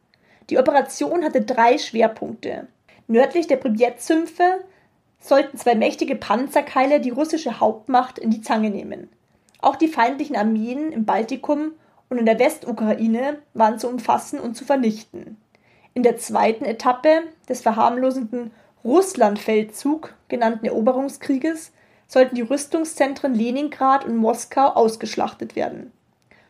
Die 0.50 0.58
Operation 0.58 1.24
hatte 1.24 1.42
drei 1.42 1.78
Schwerpunkte. 1.78 2.68
Nördlich 3.08 3.48
der 3.48 3.58
Pripyat-Sümpfe 3.58 4.64
sollten 5.20 5.58
zwei 5.58 5.76
mächtige 5.76 6.16
Panzerkeile 6.16 7.00
die 7.00 7.10
russische 7.10 7.60
Hauptmacht 7.60 8.18
in 8.18 8.32
die 8.32 8.42
Zange 8.42 8.70
nehmen. 8.70 9.10
Auch 9.60 9.76
die 9.76 9.88
feindlichen 9.88 10.36
Armeen 10.36 10.92
im 10.92 11.06
Baltikum 11.06 11.74
und 12.10 12.18
in 12.18 12.26
der 12.26 12.40
Westukraine 12.40 13.38
waren 13.54 13.78
zu 13.78 13.88
umfassen 13.88 14.40
und 14.40 14.56
zu 14.56 14.66
vernichten. 14.66 15.38
In 15.94 16.04
der 16.04 16.18
zweiten 16.18 16.64
Etappe 16.64 17.24
des 17.50 17.62
verharmlosenden 17.62 18.52
Russlandfeldzug 18.84 20.14
genannten 20.30 20.66
Eroberungskrieges 20.66 21.72
sollten 22.08 22.36
die 22.36 22.42
Rüstungszentren 22.42 23.34
Leningrad 23.34 24.06
und 24.06 24.16
Moskau 24.16 24.68
ausgeschlachtet 24.68 25.56
werden. 25.56 25.92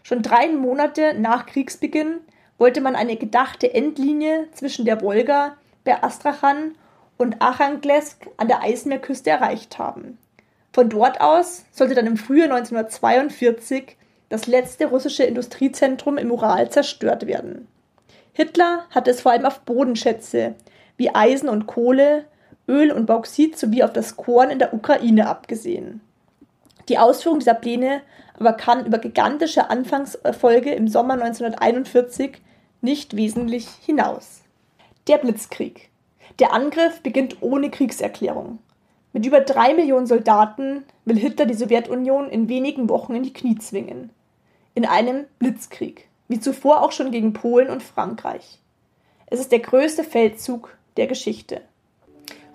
Schon 0.03 0.21
drei 0.21 0.49
Monate 0.49 1.15
nach 1.19 1.45
Kriegsbeginn 1.45 2.19
wollte 2.57 2.81
man 2.81 2.95
eine 2.95 3.15
gedachte 3.15 3.73
Endlinie 3.73 4.47
zwischen 4.53 4.85
der 4.85 5.01
Wolga 5.01 5.57
bei 5.83 6.01
Astrachan 6.03 6.75
und 7.17 7.41
Archanglesk 7.41 8.27
an 8.37 8.47
der 8.47 8.61
Eismeerküste 8.61 9.29
erreicht 9.29 9.79
haben. 9.79 10.17
Von 10.73 10.89
dort 10.89 11.19
aus 11.19 11.65
sollte 11.71 11.95
dann 11.95 12.07
im 12.07 12.17
Frühjahr 12.17 12.51
1942 12.51 13.97
das 14.29 14.47
letzte 14.47 14.85
russische 14.85 15.23
Industriezentrum 15.23 16.17
im 16.17 16.31
Ural 16.31 16.71
zerstört 16.71 17.27
werden. 17.27 17.67
Hitler 18.33 18.85
hatte 18.91 19.11
es 19.11 19.21
vor 19.21 19.31
allem 19.31 19.45
auf 19.45 19.61
Bodenschätze 19.61 20.55
wie 20.97 21.13
Eisen 21.13 21.49
und 21.49 21.67
Kohle, 21.67 22.25
Öl 22.67 22.91
und 22.91 23.05
Bauxit 23.05 23.57
sowie 23.57 23.83
auf 23.83 23.91
das 23.91 24.15
Korn 24.15 24.49
in 24.49 24.59
der 24.59 24.73
Ukraine 24.73 25.27
abgesehen. 25.27 26.01
Die 26.89 26.97
Ausführung 26.97 27.39
dieser 27.39 27.53
Pläne 27.53 28.01
aber 28.39 28.53
kann 28.53 28.85
über 28.85 28.97
gigantische 28.97 29.69
Anfangserfolge 29.69 30.73
im 30.73 30.87
Sommer 30.87 31.13
1941 31.13 32.41
nicht 32.81 33.15
wesentlich 33.15 33.67
hinaus. 33.85 34.41
Der 35.07 35.17
Blitzkrieg. 35.17 35.89
Der 36.39 36.53
Angriff 36.53 37.01
beginnt 37.01 37.37
ohne 37.41 37.69
Kriegserklärung. 37.69 38.59
Mit 39.13 39.25
über 39.25 39.41
drei 39.41 39.73
Millionen 39.73 40.07
Soldaten 40.07 40.83
will 41.05 41.17
Hitler 41.17 41.45
die 41.45 41.53
Sowjetunion 41.53 42.29
in 42.29 42.47
wenigen 42.47 42.89
Wochen 42.89 43.13
in 43.13 43.23
die 43.23 43.33
Knie 43.33 43.57
zwingen. 43.57 44.09
In 44.73 44.85
einem 44.85 45.25
Blitzkrieg 45.37 46.07
wie 46.31 46.39
zuvor 46.39 46.81
auch 46.81 46.93
schon 46.93 47.11
gegen 47.11 47.33
Polen 47.33 47.69
und 47.69 47.83
Frankreich. 47.83 48.59
Es 49.27 49.39
ist 49.39 49.51
der 49.51 49.59
größte 49.59 50.03
Feldzug 50.03 50.75
der 50.97 51.07
Geschichte. 51.07 51.61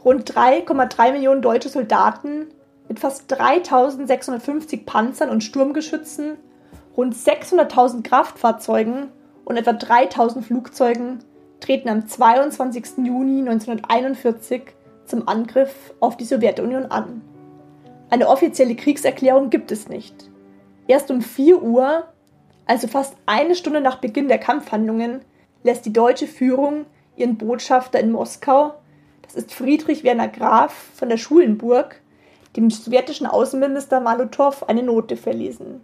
Rund 0.03 0.31
3,3 0.31 1.13
Millionen 1.13 1.43
deutsche 1.43 1.69
Soldaten 1.69 2.47
mit 2.89 3.01
fast 3.01 3.25
3650 3.29 4.87
Panzern 4.87 5.29
und 5.29 5.45
Sturmgeschützen, 5.45 6.39
rund 6.97 7.15
600.000 7.15 8.03
Kraftfahrzeugen 8.03 9.09
und 9.45 9.57
etwa 9.59 9.75
3000 9.75 10.45
Flugzeugen 10.45 11.19
treten 11.61 11.89
am 11.89 12.07
22. 12.07 13.05
Juni 13.05 13.41
1941 13.41 14.63
zum 15.05 15.29
Angriff 15.29 15.93
auf 16.01 16.17
die 16.17 16.25
Sowjetunion 16.25 16.87
an. 16.87 17.21
Eine 18.09 18.29
offizielle 18.29 18.77
Kriegserklärung 18.77 19.51
gibt 19.51 19.71
es 19.71 19.89
nicht. 19.89 20.31
Erst 20.87 21.11
um 21.11 21.21
4 21.21 21.63
Uhr 21.63 22.05
also 22.67 22.89
fast 22.89 23.17
eine 23.27 23.55
Stunde 23.55 23.81
nach 23.81 23.99
Beginn 23.99 24.29
der 24.29 24.39
Kampfhandlungen, 24.39 25.23
lässt 25.63 25.87
die 25.87 25.93
deutsche 25.93 26.27
Führung 26.27 26.85
ihren 27.17 27.39
Botschafter 27.39 27.99
in 27.99 28.13
Moskau, 28.13 28.75
das 29.23 29.35
ist 29.35 29.55
Friedrich 29.55 30.05
Werner 30.05 30.29
Graf 30.29 30.73
von 30.95 31.09
der 31.09 31.17
Schulenburg, 31.17 32.01
dem 32.57 32.71
sowjetischen 32.71 33.27
Außenminister 33.27 34.01
Malotow 34.01 34.65
eine 34.69 34.83
Note 34.83 35.17
verlesen. 35.17 35.81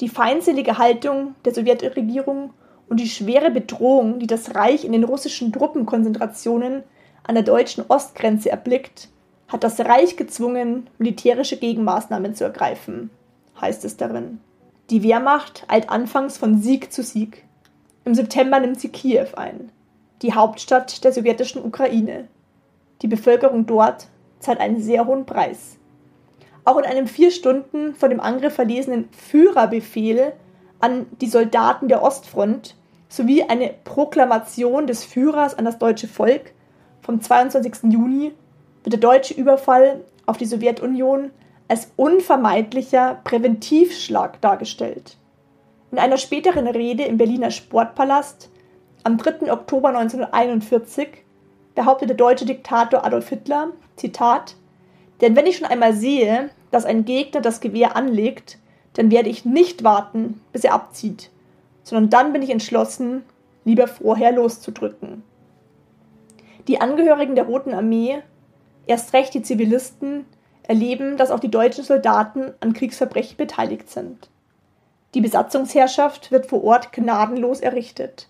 Die 0.00 0.08
feindselige 0.08 0.78
Haltung 0.78 1.34
der 1.44 1.54
Sowjetregierung 1.54 2.50
und 2.88 3.00
die 3.00 3.08
schwere 3.08 3.50
Bedrohung, 3.50 4.18
die 4.18 4.26
das 4.26 4.54
Reich 4.54 4.84
in 4.84 4.92
den 4.92 5.04
russischen 5.04 5.52
Truppenkonzentrationen 5.52 6.82
an 7.22 7.34
der 7.34 7.44
deutschen 7.44 7.84
Ostgrenze 7.88 8.50
erblickt, 8.50 9.08
hat 9.48 9.62
das 9.62 9.80
Reich 9.80 10.16
gezwungen, 10.16 10.88
militärische 10.98 11.56
Gegenmaßnahmen 11.56 12.34
zu 12.34 12.44
ergreifen, 12.44 13.10
heißt 13.60 13.84
es 13.84 13.96
darin. 13.96 14.40
Die 14.90 15.02
Wehrmacht 15.02 15.64
eilt 15.68 15.88
anfangs 15.88 16.36
von 16.36 16.60
Sieg 16.60 16.92
zu 16.92 17.02
Sieg. 17.02 17.44
Im 18.04 18.14
September 18.14 18.60
nimmt 18.60 18.78
sie 18.78 18.90
Kiew 18.90 19.28
ein, 19.34 19.72
die 20.20 20.34
Hauptstadt 20.34 21.02
der 21.04 21.12
sowjetischen 21.12 21.64
Ukraine. 21.64 22.28
Die 23.00 23.08
Bevölkerung 23.08 23.64
dort 23.64 24.08
zahlt 24.40 24.60
einen 24.60 24.82
sehr 24.82 25.06
hohen 25.06 25.24
Preis. 25.24 25.78
Auch 26.66 26.76
in 26.76 26.84
einem 26.84 27.06
vier 27.06 27.30
Stunden 27.30 27.94
vor 27.94 28.10
dem 28.10 28.20
Angriff 28.20 28.54
verlesenen 28.54 29.08
Führerbefehl 29.10 30.34
an 30.80 31.06
die 31.22 31.28
Soldaten 31.28 31.88
der 31.88 32.02
Ostfront 32.02 32.76
sowie 33.08 33.42
eine 33.42 33.72
Proklamation 33.84 34.86
des 34.86 35.02
Führers 35.02 35.56
an 35.56 35.64
das 35.64 35.78
deutsche 35.78 36.08
Volk 36.08 36.52
vom 37.00 37.22
22. 37.22 37.90
Juni 37.90 38.32
wird 38.82 38.92
der 38.92 39.00
deutsche 39.00 39.32
Überfall 39.32 40.02
auf 40.26 40.36
die 40.36 40.46
Sowjetunion 40.46 41.30
als 41.68 41.90
unvermeidlicher 41.96 43.20
Präventivschlag 43.24 44.40
dargestellt. 44.40 45.16
In 45.90 45.98
einer 45.98 46.18
späteren 46.18 46.66
Rede 46.66 47.04
im 47.04 47.16
Berliner 47.16 47.50
Sportpalast 47.50 48.50
am 49.04 49.16
3. 49.16 49.52
Oktober 49.52 49.88
1941 49.88 51.08
behauptet 51.74 52.08
der 52.08 52.16
deutsche 52.16 52.46
Diktator 52.46 53.04
Adolf 53.04 53.28
Hitler, 53.28 53.68
Zitat, 53.96 54.56
denn 55.20 55.36
wenn 55.36 55.46
ich 55.46 55.56
schon 55.56 55.68
einmal 55.68 55.94
sehe, 55.94 56.50
dass 56.70 56.84
ein 56.84 57.04
Gegner 57.04 57.40
das 57.40 57.60
Gewehr 57.60 57.96
anlegt, 57.96 58.58
dann 58.94 59.10
werde 59.10 59.28
ich 59.28 59.44
nicht 59.44 59.84
warten, 59.84 60.40
bis 60.52 60.64
er 60.64 60.74
abzieht, 60.74 61.30
sondern 61.82 62.10
dann 62.10 62.32
bin 62.32 62.42
ich 62.42 62.50
entschlossen, 62.50 63.22
lieber 63.64 63.86
vorher 63.86 64.32
loszudrücken. 64.32 65.22
Die 66.68 66.80
Angehörigen 66.80 67.34
der 67.34 67.44
Roten 67.44 67.74
Armee, 67.74 68.22
erst 68.86 69.12
recht 69.12 69.34
die 69.34 69.42
Zivilisten, 69.42 70.24
erleben, 70.66 71.16
dass 71.16 71.30
auch 71.30 71.40
die 71.40 71.50
deutschen 71.50 71.84
Soldaten 71.84 72.52
an 72.60 72.72
Kriegsverbrechen 72.72 73.36
beteiligt 73.36 73.90
sind. 73.90 74.28
Die 75.14 75.20
Besatzungsherrschaft 75.20 76.32
wird 76.32 76.46
vor 76.46 76.64
Ort 76.64 76.92
gnadenlos 76.92 77.60
errichtet. 77.60 78.28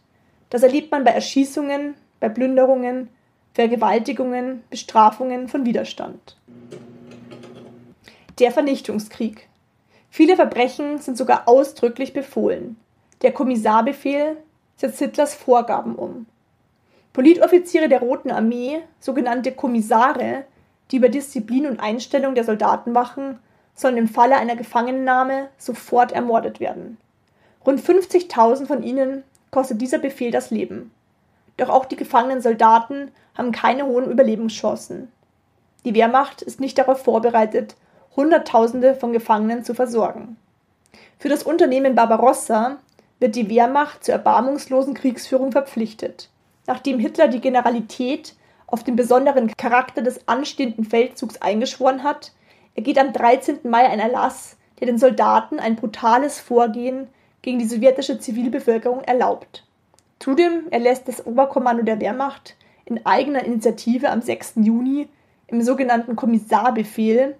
Das 0.50 0.62
erlebt 0.62 0.90
man 0.90 1.04
bei 1.04 1.12
Erschießungen, 1.12 1.94
bei 2.20 2.28
Plünderungen, 2.28 3.08
Vergewaltigungen, 3.54 4.64
Bestrafungen 4.68 5.48
von 5.48 5.64
Widerstand. 5.64 6.36
Der 8.38 8.50
Vernichtungskrieg. 8.50 9.48
Viele 10.10 10.36
Verbrechen 10.36 10.98
sind 10.98 11.16
sogar 11.16 11.48
ausdrücklich 11.48 12.12
befohlen. 12.12 12.76
Der 13.22 13.32
Kommissarbefehl 13.32 14.36
setzt 14.76 14.98
Hitlers 14.98 15.34
Vorgaben 15.34 15.94
um. 15.94 16.26
Politoffiziere 17.12 17.88
der 17.88 18.00
Roten 18.00 18.30
Armee, 18.30 18.80
sogenannte 18.98 19.52
Kommissare, 19.52 20.44
die 20.90 20.96
über 20.96 21.08
Disziplin 21.08 21.66
und 21.66 21.80
Einstellung 21.80 22.34
der 22.34 22.44
Soldaten 22.44 22.94
wachen, 22.94 23.38
sollen 23.74 23.96
im 23.96 24.08
Falle 24.08 24.36
einer 24.36 24.56
Gefangennahme 24.56 25.48
sofort 25.58 26.12
ermordet 26.12 26.60
werden. 26.60 26.98
Rund 27.66 27.80
50.000 27.80 28.66
von 28.66 28.82
ihnen 28.82 29.24
kostet 29.50 29.80
dieser 29.80 29.98
Befehl 29.98 30.30
das 30.30 30.50
Leben. 30.50 30.92
Doch 31.56 31.68
auch 31.68 31.84
die 31.84 31.96
gefangenen 31.96 32.40
Soldaten 32.40 33.10
haben 33.36 33.52
keine 33.52 33.86
hohen 33.86 34.10
Überlebenschancen. 34.10 35.10
Die 35.84 35.94
Wehrmacht 35.94 36.42
ist 36.42 36.60
nicht 36.60 36.78
darauf 36.78 37.02
vorbereitet, 37.02 37.76
Hunderttausende 38.16 38.94
von 38.94 39.12
Gefangenen 39.12 39.64
zu 39.64 39.74
versorgen. 39.74 40.36
Für 41.18 41.28
das 41.28 41.42
Unternehmen 41.42 41.94
Barbarossa 41.94 42.76
wird 43.18 43.36
die 43.36 43.48
Wehrmacht 43.48 44.04
zur 44.04 44.14
erbarmungslosen 44.14 44.94
Kriegsführung 44.94 45.52
verpflichtet. 45.52 46.28
Nachdem 46.66 46.98
Hitler 46.98 47.28
die 47.28 47.40
Generalität 47.40 48.34
auf 48.66 48.84
den 48.84 48.96
besonderen 48.96 49.54
Charakter 49.56 50.02
des 50.02 50.26
anstehenden 50.28 50.84
Feldzugs 50.84 51.40
eingeschworen 51.40 52.02
hat, 52.02 52.32
ergeht 52.74 52.98
am 52.98 53.12
13. 53.12 53.60
Mai 53.64 53.88
ein 53.88 54.00
Erlass, 54.00 54.56
der 54.80 54.86
den 54.86 54.98
Soldaten 54.98 55.60
ein 55.60 55.76
brutales 55.76 56.40
Vorgehen 56.40 57.08
gegen 57.42 57.58
die 57.58 57.66
sowjetische 57.66 58.18
Zivilbevölkerung 58.18 59.02
erlaubt. 59.02 59.64
Zudem 60.18 60.68
erlässt 60.70 61.08
das 61.08 61.26
Oberkommando 61.26 61.82
der 61.82 62.00
Wehrmacht 62.00 62.56
in 62.84 63.04
eigener 63.04 63.44
Initiative 63.44 64.10
am 64.10 64.22
6. 64.22 64.54
Juni 64.56 65.08
im 65.46 65.62
sogenannten 65.62 66.16
Kommissarbefehl 66.16 67.36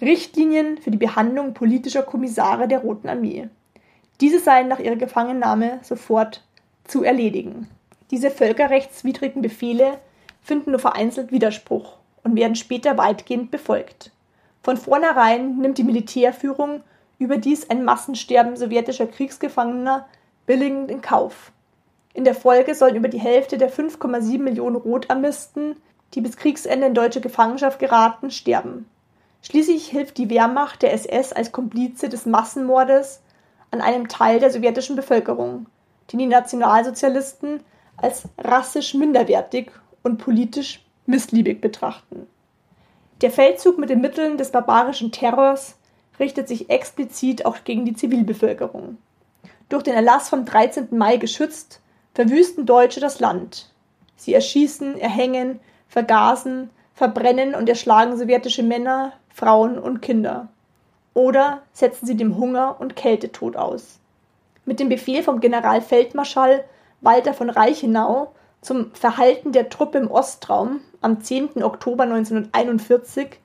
Richtlinien 0.00 0.78
für 0.78 0.90
die 0.90 0.98
Behandlung 0.98 1.54
politischer 1.54 2.02
Kommissare 2.02 2.66
der 2.66 2.80
Roten 2.80 3.08
Armee. 3.08 3.48
Diese 4.20 4.40
seien 4.40 4.68
nach 4.68 4.80
ihrer 4.80 4.96
Gefangennahme 4.96 5.78
sofort 5.82 6.44
zu 6.84 7.04
erledigen. 7.04 7.68
Diese 8.10 8.30
völkerrechtswidrigen 8.30 9.40
Befehle 9.40 9.98
finden 10.44 10.70
nur 10.72 10.80
vereinzelt 10.80 11.32
Widerspruch 11.32 11.96
und 12.22 12.36
werden 12.36 12.54
später 12.54 12.96
weitgehend 12.96 13.50
befolgt. 13.50 14.12
Von 14.62 14.76
vornherein 14.76 15.56
nimmt 15.56 15.78
die 15.78 15.84
Militärführung 15.84 16.82
überdies 17.18 17.70
ein 17.70 17.84
Massensterben 17.84 18.56
sowjetischer 18.56 19.06
Kriegsgefangener 19.06 20.06
billigend 20.46 20.90
in 20.90 21.00
Kauf. 21.00 21.50
In 22.12 22.24
der 22.24 22.34
Folge 22.34 22.74
sollen 22.74 22.94
über 22.94 23.08
die 23.08 23.18
Hälfte 23.18 23.58
der 23.58 23.72
5,7 23.72 24.38
Millionen 24.38 24.76
Rotarmisten, 24.76 25.76
die 26.12 26.20
bis 26.20 26.36
Kriegsende 26.36 26.86
in 26.86 26.94
deutsche 26.94 27.20
Gefangenschaft 27.20 27.78
geraten, 27.78 28.30
sterben. 28.30 28.88
Schließlich 29.42 29.88
hilft 29.88 30.18
die 30.18 30.30
Wehrmacht 30.30 30.82
der 30.82 30.92
SS 30.92 31.32
als 31.32 31.52
Komplize 31.52 32.08
des 32.08 32.26
Massenmordes 32.26 33.20
an 33.70 33.80
einem 33.80 34.08
Teil 34.08 34.40
der 34.40 34.50
sowjetischen 34.50 34.94
Bevölkerung, 34.94 35.66
den 36.12 36.18
die 36.18 36.26
Nationalsozialisten 36.26 37.60
als 37.96 38.24
rassisch 38.38 38.94
minderwertig 38.94 39.72
und 40.04 40.18
politisch 40.18 40.84
missliebig 41.06 41.60
betrachten. 41.60 42.28
Der 43.20 43.32
Feldzug 43.32 43.78
mit 43.78 43.90
den 43.90 44.00
Mitteln 44.00 44.36
des 44.36 44.52
barbarischen 44.52 45.10
Terrors 45.10 45.76
richtet 46.20 46.46
sich 46.46 46.70
explizit 46.70 47.44
auch 47.44 47.64
gegen 47.64 47.84
die 47.84 47.94
Zivilbevölkerung. 47.94 48.98
Durch 49.68 49.82
den 49.82 49.94
Erlass 49.94 50.28
vom 50.28 50.44
13. 50.44 50.88
Mai 50.92 51.16
geschützt, 51.16 51.80
verwüsten 52.14 52.66
Deutsche 52.66 53.00
das 53.00 53.18
Land. 53.18 53.72
Sie 54.16 54.34
erschießen, 54.34 54.98
erhängen, 54.98 55.58
vergasen, 55.88 56.70
verbrennen 56.94 57.54
und 57.54 57.68
erschlagen 57.68 58.16
sowjetische 58.16 58.62
Männer, 58.62 59.12
Frauen 59.30 59.78
und 59.78 60.00
Kinder. 60.00 60.48
Oder 61.12 61.62
setzen 61.72 62.06
sie 62.06 62.16
dem 62.16 62.36
Hunger 62.36 62.76
und 62.78 62.96
Kältetod 62.96 63.56
aus. 63.56 63.98
Mit 64.64 64.80
dem 64.80 64.88
Befehl 64.88 65.22
vom 65.22 65.40
Generalfeldmarschall 65.40 66.64
Walter 67.00 67.34
von 67.34 67.50
Reichenau 67.50 68.32
zum 68.64 68.92
Verhalten 68.94 69.52
der 69.52 69.68
Truppe 69.68 69.98
im 69.98 70.10
Ostraum 70.10 70.80
am 71.02 71.20
10. 71.20 71.62
Oktober 71.62 72.04
1941 72.04 73.38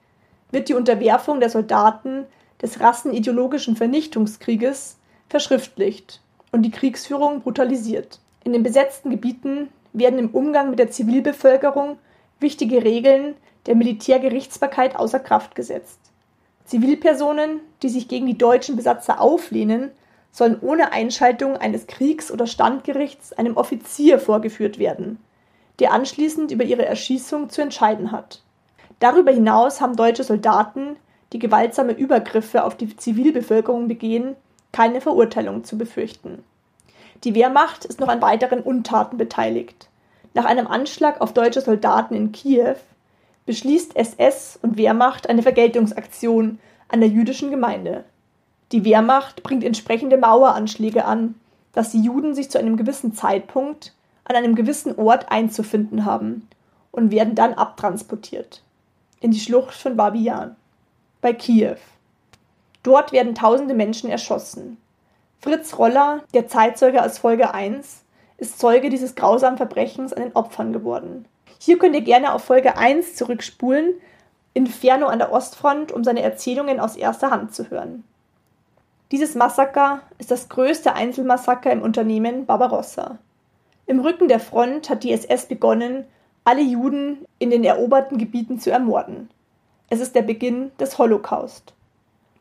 wird 0.51 0.69
die 0.69 0.73
Unterwerfung 0.73 1.41
der 1.41 1.49
Soldaten 1.49 2.25
des 2.62 2.79
rassenideologischen 2.79 3.75
Vernichtungskrieges 3.75 4.97
verschriftlicht 5.27 6.21
und 6.51 6.63
die 6.63 6.71
Kriegsführung 6.71 7.41
brutalisiert. 7.41 8.19
In 8.45 8.53
den 8.53 8.63
besetzten 8.63 9.10
Gebieten 9.10 9.67
werden 9.91 10.19
im 10.19 10.29
Umgang 10.29 10.69
mit 10.69 10.79
der 10.79 10.89
Zivilbevölkerung 10.89 11.99
wichtige 12.39 12.84
Regeln 12.84 13.36
der 13.65 13.75
Militärgerichtsbarkeit 13.75 14.95
außer 14.95 15.19
Kraft 15.19 15.53
gesetzt. 15.53 15.99
Zivilpersonen, 16.63 17.60
die 17.84 17.89
sich 17.89 18.08
gegen 18.08 18.25
die 18.25 18.38
deutschen 18.38 18.77
Besatzer 18.77 19.19
auflehnen, 19.19 19.91
sollen 20.32 20.60
ohne 20.62 20.92
Einschaltung 20.92 21.58
eines 21.58 21.88
Kriegs- 21.88 22.32
oder 22.32 22.48
Standgerichts 22.48 23.34
einem 23.34 23.58
Offizier 23.58 24.20
vorgeführt 24.20 24.80
werden, 24.80 25.20
der 25.80 25.94
anschließend 25.94 26.52
über 26.52 26.63
ihre 26.63 26.86
Erschießung 26.86 27.50
zu 27.50 27.62
entscheiden 27.62 28.12
hat. 28.12 28.42
Darüber 29.00 29.32
hinaus 29.32 29.82
haben 29.82 29.96
deutsche 29.96 30.24
Soldaten, 30.24 30.98
die 31.34 31.39
gewaltsame 31.39 31.94
Übergriffe 31.94 32.63
auf 32.63 32.76
die 32.76 32.96
Zivilbevölkerung 32.96 33.88
begehen, 33.88 34.36
keine 34.72 35.02
Verurteilung 35.02 35.63
zu 35.63 35.78
befürchten. 35.78 36.44
Die 37.24 37.36
Wehrmacht 37.36 37.86
ist 37.86 38.00
noch 38.00 38.08
an 38.08 38.22
weiteren 38.22 38.62
Untaten 38.62 39.18
beteiligt. 39.18 39.89
Nach 40.34 40.46
einem 40.46 40.68
Anschlag 40.68 41.22
auf 41.22 41.34
deutsche 41.34 41.62
Soldaten 41.62 42.13
in 42.13 42.32
Kiew 42.32 42.76
beschließt 43.46 43.96
SS 43.96 44.60
und 44.62 44.78
Wehrmacht 44.78 45.28
eine 45.28 45.42
Vergeltungsaktion 45.42 46.60
an 46.88 47.00
der 47.00 47.10
jüdischen 47.10 47.52
Gemeinde. 47.52 48.04
Die 48.71 48.86
Wehrmacht 48.86 49.43
bringt 49.43 49.63
entsprechende 49.63 50.17
Maueranschläge 50.17 51.05
an, 51.05 51.36
dass 51.73 51.91
die 51.91 52.01
Juden 52.01 52.36
sich 52.36 52.49
zu 52.51 52.60
einem 52.60 52.77
gewissen 52.77 53.13
Zeitpunkt 53.13 53.93
an 54.25 54.36
einem 54.36 54.55
gewissen 54.55 54.95
Ort 54.97 55.32
einzufinden 55.32 56.05
haben 56.05 56.47
und 56.91 57.12
werden 57.12 57.36
dann 57.36 57.53
abtransportiert 57.53 58.62
in 59.21 59.32
die 59.32 59.39
Schlucht 59.39 59.73
von 59.73 59.97
Babian 59.97 60.55
bei 61.21 61.34
Kiew. 61.34 61.77
Dort 62.84 63.12
werden 63.12 63.36
tausende 63.36 63.73
Menschen 63.73 64.10
erschossen. 64.10 64.77
Fritz 65.41 65.77
Roller, 65.77 66.23
der 66.34 66.47
Zeitzeuge 66.47 67.03
aus 67.03 67.17
Folge 67.17 67.53
1, 67.53 68.03
ist 68.38 68.60
Zeuge 68.60 68.89
dieses 68.89 69.15
grausamen 69.15 69.58
Verbrechens 69.58 70.13
an 70.13 70.23
den 70.23 70.36
Opfern 70.36 70.71
geworden. 70.71 71.25
Hier 71.60 71.77
könnt 71.77 71.95
ihr 71.95 72.01
gerne 72.01 72.34
auf 72.34 72.43
Folge 72.43 72.77
1 72.77 73.15
zurückspulen, 73.15 73.95
Inferno 74.53 75.08
an 75.08 75.19
der 75.19 75.32
Ostfront, 75.32 75.91
um 75.91 76.03
seine 76.03 76.21
Erzählungen 76.21 76.79
aus 76.79 76.95
erster 76.95 77.32
Hand 77.32 77.53
zu 77.53 77.69
hören. 77.69 78.03
Dieses 79.12 79.34
Massaker 79.34 80.02
ist 80.19 80.30
das 80.30 80.50
größte 80.50 80.93
Einzelmassaker 80.93 81.72
im 81.72 81.82
Unternehmen 81.82 82.45
Barbarossa. 82.45 83.17
Im 83.88 84.02
Rücken 84.02 84.28
der 84.28 84.39
Front 84.39 84.91
hat 84.91 85.04
die 85.04 85.12
SS 85.12 85.48
begonnen, 85.48 86.06
alle 86.43 86.62
Juden 86.62 87.26
in 87.39 87.50
den 87.50 87.63
eroberten 87.63 88.19
Gebieten 88.19 88.60
zu 88.60 88.69
ermorden. 88.69 89.32
Es 89.89 90.00
ist 90.00 90.13
der 90.13 90.22
Beginn 90.22 90.69
des 90.80 91.00
Holocaust. 91.00 91.74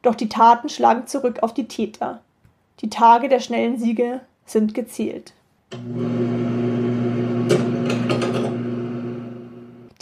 Doch 0.02 0.14
die 0.14 0.28
Taten 0.28 0.68
schlagen 0.68 1.07
zurück 1.07 1.42
auf 1.42 1.54
die 1.54 1.68
Täter. 1.68 2.20
Die 2.81 2.90
Tage 2.90 3.31
der 3.31 3.40
schnellen 3.40 3.78
Siege 3.78 4.20
sind 4.44 4.74
gezählt. 4.74 5.33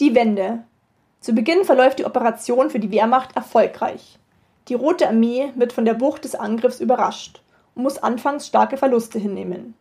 Die 0.00 0.14
Wende. 0.16 0.64
Zu 1.20 1.32
Beginn 1.32 1.64
verläuft 1.64 2.00
die 2.00 2.06
Operation 2.06 2.70
für 2.70 2.80
die 2.80 2.90
Wehrmacht 2.90 3.36
erfolgreich. 3.36 4.18
Die 4.68 4.74
Rote 4.74 5.08
Armee 5.08 5.52
wird 5.54 5.72
von 5.72 5.84
der 5.84 6.00
Wucht 6.00 6.24
des 6.24 6.34
Angriffs 6.34 6.80
überrascht 6.80 7.40
und 7.74 7.84
muss 7.84 7.98
anfangs 7.98 8.46
starke 8.46 8.76
Verluste 8.76 9.18
hinnehmen. 9.18 9.74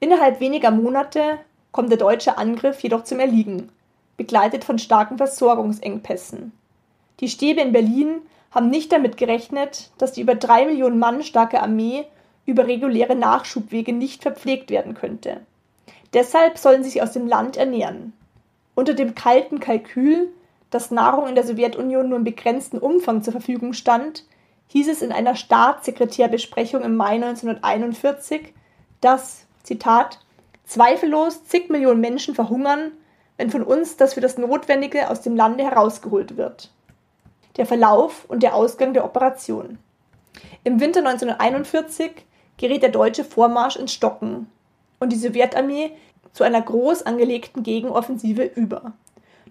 Innerhalb 0.00 0.40
weniger 0.40 0.70
Monate 0.70 1.38
kommt 1.70 1.90
der 1.90 1.98
deutsche 1.98 2.36
Angriff 2.36 2.80
jedoch 2.80 3.04
zum 3.04 3.20
Erliegen, 3.20 3.70
begleitet 4.16 4.64
von 4.64 4.78
starken 4.78 5.18
Versorgungsengpässen. 5.18 6.52
Die 7.20 7.28
Stäbe 7.28 7.60
in 7.60 7.72
Berlin 7.72 8.20
haben 8.50 8.68
nicht 8.68 8.90
damit 8.90 9.16
gerechnet, 9.16 9.90
dass 9.98 10.12
die 10.12 10.22
über 10.22 10.34
drei 10.34 10.66
Millionen 10.66 10.98
Mann 10.98 11.22
starke 11.22 11.62
Armee 11.62 12.06
über 12.46 12.66
reguläre 12.66 13.14
Nachschubwege 13.14 13.92
nicht 13.92 14.22
verpflegt 14.22 14.70
werden 14.70 14.94
könnte. 14.94 15.40
Deshalb 16.14 16.58
sollen 16.58 16.82
sie 16.82 16.90
sich 16.90 17.02
aus 17.02 17.12
dem 17.12 17.26
Land 17.26 17.56
ernähren. 17.56 18.12
Unter 18.74 18.94
dem 18.94 19.14
kalten 19.14 19.60
Kalkül 19.60 20.28
dass 20.76 20.90
Nahrung 20.90 21.26
in 21.26 21.34
der 21.34 21.46
Sowjetunion 21.46 22.10
nur 22.10 22.18
in 22.18 22.24
begrenztem 22.24 22.80
Umfang 22.80 23.22
zur 23.22 23.32
Verfügung 23.32 23.72
stand, 23.72 24.26
hieß 24.68 24.88
es 24.88 25.00
in 25.00 25.10
einer 25.10 25.34
Staatssekretärbesprechung 25.34 26.82
im 26.82 26.96
Mai 26.96 27.14
1941, 27.14 28.52
dass, 29.00 29.46
Zitat, 29.62 30.20
zweifellos 30.66 31.46
zig 31.46 31.70
Millionen 31.70 32.02
Menschen 32.02 32.34
verhungern, 32.34 32.92
wenn 33.38 33.48
von 33.48 33.62
uns 33.62 33.96
das 33.96 34.12
für 34.12 34.20
das 34.20 34.36
Notwendige 34.36 35.08
aus 35.08 35.22
dem 35.22 35.34
Lande 35.34 35.64
herausgeholt 35.64 36.36
wird. 36.36 36.70
Der 37.56 37.64
Verlauf 37.64 38.26
und 38.28 38.42
der 38.42 38.54
Ausgang 38.54 38.92
der 38.92 39.06
Operation. 39.06 39.78
Im 40.62 40.78
Winter 40.78 40.98
1941 40.98 42.10
gerät 42.58 42.82
der 42.82 42.90
deutsche 42.90 43.24
Vormarsch 43.24 43.76
ins 43.76 43.94
Stocken 43.94 44.50
und 45.00 45.10
die 45.10 45.16
Sowjetarmee 45.16 45.92
zu 46.34 46.44
einer 46.44 46.60
groß 46.60 47.04
angelegten 47.04 47.62
Gegenoffensive 47.62 48.44
über. 48.44 48.92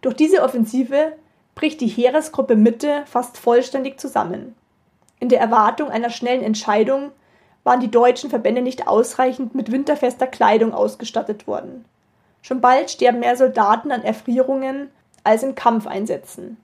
Durch 0.05 0.15
diese 0.15 0.43
Offensive 0.43 1.13
bricht 1.55 1.81
die 1.81 1.87
Heeresgruppe 1.87 2.55
Mitte 2.55 3.01
fast 3.07 3.39
vollständig 3.39 3.99
zusammen. 3.99 4.53
In 5.19 5.29
der 5.29 5.39
Erwartung 5.39 5.89
einer 5.89 6.11
schnellen 6.11 6.43
Entscheidung 6.43 7.11
waren 7.63 7.79
die 7.79 7.89
deutschen 7.89 8.29
Verbände 8.29 8.61
nicht 8.61 8.87
ausreichend 8.87 9.55
mit 9.55 9.71
winterfester 9.71 10.27
Kleidung 10.27 10.75
ausgestattet 10.75 11.47
worden. 11.47 11.85
Schon 12.43 12.61
bald 12.61 12.91
sterben 12.91 13.19
mehr 13.19 13.35
Soldaten 13.35 13.91
an 13.91 14.03
Erfrierungen 14.03 14.91
als 15.23 15.41
in 15.41 15.55
Kampfeinsätzen. 15.55 16.57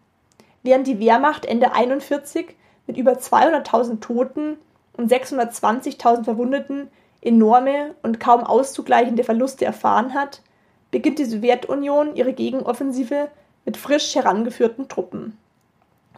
Während 0.62 0.86
die 0.86 1.00
Wehrmacht 1.00 1.48
Ende 1.48 1.74
41 1.74 2.56
mit 2.86 2.96
über 2.96 3.14
200.000 3.14 4.02
Toten 4.02 4.60
und 4.94 5.12
620.000 5.12 6.26
Verwundeten 6.26 6.90
enorme 7.22 7.96
und 8.04 8.20
kaum 8.20 8.44
auszugleichende 8.44 9.24
Verluste 9.24 9.66
erfahren 9.66 10.14
hat, 10.14 10.44
beginnt 10.92 11.20
die 11.20 11.26
Sowjetunion 11.26 12.16
ihre 12.16 12.34
Gegenoffensive 12.34 13.30
mit 13.66 13.78
frisch 13.78 14.14
herangeführten 14.16 14.88
Truppen. 14.88 15.38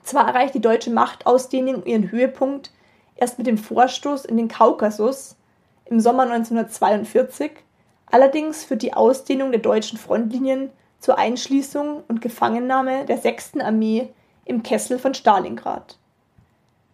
Zwar 0.03 0.27
erreicht 0.27 0.55
die 0.55 0.61
deutsche 0.61 0.91
Machtausdehnung 0.91 1.85
ihren 1.85 2.11
Höhepunkt 2.11 2.71
erst 3.15 3.37
mit 3.37 3.47
dem 3.47 3.57
Vorstoß 3.57 4.25
in 4.25 4.37
den 4.37 4.47
Kaukasus 4.47 5.37
im 5.85 5.99
Sommer 5.99 6.23
1942, 6.23 7.51
allerdings 8.07 8.65
führt 8.65 8.81
die 8.81 8.93
Ausdehnung 8.93 9.51
der 9.51 9.61
deutschen 9.61 9.97
Frontlinien 9.97 10.69
zur 10.99 11.17
Einschließung 11.17 12.03
und 12.07 12.21
Gefangennahme 12.21 13.05
der 13.05 13.17
6. 13.17 13.59
Armee 13.59 14.09
im 14.45 14.63
Kessel 14.63 14.99
von 14.99 15.13
Stalingrad. 15.13 15.97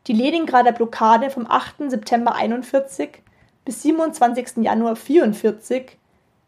Die 0.07 0.13
Leningrader 0.13 0.71
Blockade 0.71 1.29
vom 1.29 1.45
8. 1.47 1.89
September 1.89 2.33
1941 2.33 3.21
bis 3.65 3.83
27. 3.83 4.63
Januar 4.63 4.95
1944 4.95 5.97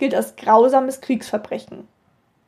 gilt 0.02 0.16
als 0.16 0.36
grausames 0.36 1.00
Kriegsverbrechen. 1.00 1.88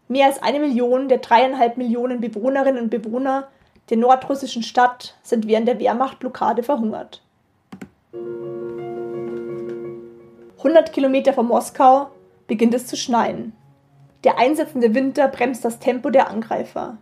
Mehr 0.07 0.25
als 0.25 0.41
eine 0.41 0.59
Million 0.59 1.07
der 1.07 1.19
dreieinhalb 1.19 1.77
Millionen 1.77 2.19
Bewohnerinnen 2.19 2.81
und 2.81 2.89
Bewohner 2.89 3.47
der 3.91 3.97
nordrussischen 3.97 4.63
Stadt 4.63 5.15
sind 5.21 5.47
während 5.47 5.67
der 5.67 5.79
Wehrmachtblockade 5.79 6.63
verhungert. 6.63 7.21
100 10.57 10.91
Kilometer 10.93 11.31
von 11.33 11.45
Moskau 11.45 12.07
beginnt 12.47 12.73
es 12.73 12.87
zu 12.87 12.97
schneien. 12.97 13.53
Der 14.23 14.39
einsetzende 14.39 14.95
Winter 14.95 15.27
bremst 15.27 15.63
das 15.63 15.77
Tempo 15.77 16.09
der 16.09 16.31
Angreifer. 16.31 16.97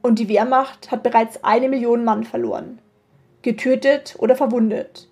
Und 0.00 0.18
die 0.18 0.30
Wehrmacht 0.30 0.90
hat 0.90 1.02
bereits 1.02 1.44
eine 1.44 1.68
Million 1.68 2.04
Mann 2.04 2.24
verloren. 2.24 2.78
Getötet 3.42 4.16
oder 4.18 4.34
verwundet. 4.34 5.08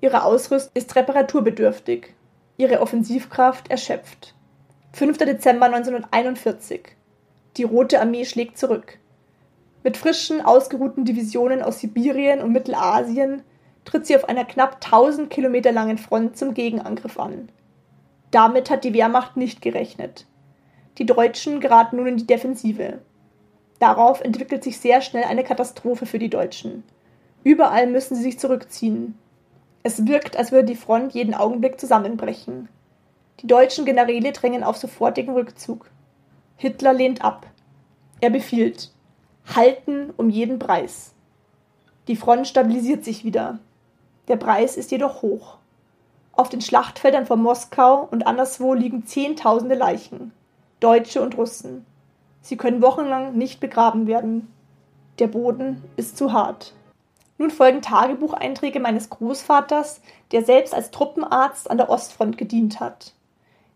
Ihre 0.00 0.24
Ausrüstung 0.24 0.72
ist 0.72 0.96
reparaturbedürftig. 0.96 2.14
Ihre 2.60 2.80
Offensivkraft 2.80 3.70
erschöpft. 3.70 4.34
5. 4.94 5.16
Dezember 5.18 5.66
1941. 5.66 6.96
Die 7.56 7.62
Rote 7.62 8.00
Armee 8.00 8.24
schlägt 8.24 8.58
zurück. 8.58 8.98
Mit 9.84 9.96
frischen, 9.96 10.40
ausgeruhten 10.40 11.04
Divisionen 11.04 11.62
aus 11.62 11.78
Sibirien 11.78 12.42
und 12.42 12.50
Mittelasien 12.50 13.44
tritt 13.84 14.06
sie 14.06 14.16
auf 14.16 14.28
einer 14.28 14.44
knapp 14.44 14.84
1000 14.84 15.30
Kilometer 15.30 15.70
langen 15.70 15.98
Front 15.98 16.36
zum 16.36 16.52
Gegenangriff 16.52 17.16
an. 17.20 17.48
Damit 18.32 18.70
hat 18.70 18.82
die 18.82 18.92
Wehrmacht 18.92 19.36
nicht 19.36 19.62
gerechnet. 19.62 20.26
Die 20.98 21.06
Deutschen 21.06 21.60
geraten 21.60 21.98
nun 21.98 22.08
in 22.08 22.16
die 22.16 22.26
Defensive. 22.26 22.98
Darauf 23.78 24.20
entwickelt 24.20 24.64
sich 24.64 24.80
sehr 24.80 25.00
schnell 25.00 25.24
eine 25.24 25.44
Katastrophe 25.44 26.06
für 26.06 26.18
die 26.18 26.28
Deutschen. 26.28 26.82
Überall 27.44 27.86
müssen 27.86 28.16
sie 28.16 28.22
sich 28.22 28.40
zurückziehen. 28.40 29.16
Es 29.88 30.06
wirkt, 30.06 30.36
als 30.36 30.52
würde 30.52 30.66
die 30.66 30.76
Front 30.76 31.14
jeden 31.14 31.32
Augenblick 31.32 31.80
zusammenbrechen. 31.80 32.68
Die 33.40 33.46
deutschen 33.46 33.86
Generäle 33.86 34.32
drängen 34.32 34.62
auf 34.62 34.76
sofortigen 34.76 35.32
Rückzug. 35.32 35.90
Hitler 36.58 36.92
lehnt 36.92 37.24
ab. 37.24 37.46
Er 38.20 38.28
befiehlt 38.28 38.92
Halten 39.56 40.12
um 40.18 40.28
jeden 40.28 40.58
Preis. 40.58 41.14
Die 42.06 42.16
Front 42.16 42.46
stabilisiert 42.46 43.02
sich 43.02 43.24
wieder. 43.24 43.60
Der 44.28 44.36
Preis 44.36 44.76
ist 44.76 44.90
jedoch 44.90 45.22
hoch. 45.22 45.56
Auf 46.32 46.50
den 46.50 46.60
Schlachtfeldern 46.60 47.24
von 47.24 47.40
Moskau 47.40 48.06
und 48.10 48.26
anderswo 48.26 48.74
liegen 48.74 49.06
Zehntausende 49.06 49.74
Leichen, 49.74 50.32
Deutsche 50.80 51.22
und 51.22 51.38
Russen. 51.38 51.86
Sie 52.42 52.58
können 52.58 52.82
wochenlang 52.82 53.38
nicht 53.38 53.58
begraben 53.58 54.06
werden. 54.06 54.52
Der 55.18 55.28
Boden 55.28 55.82
ist 55.96 56.18
zu 56.18 56.34
hart. 56.34 56.74
Nun 57.38 57.50
folgen 57.50 57.82
Tagebucheinträge 57.82 58.80
meines 58.80 59.10
Großvaters, 59.10 60.00
der 60.32 60.44
selbst 60.44 60.74
als 60.74 60.90
Truppenarzt 60.90 61.70
an 61.70 61.78
der 61.78 61.88
Ostfront 61.88 62.36
gedient 62.36 62.80
hat. 62.80 63.14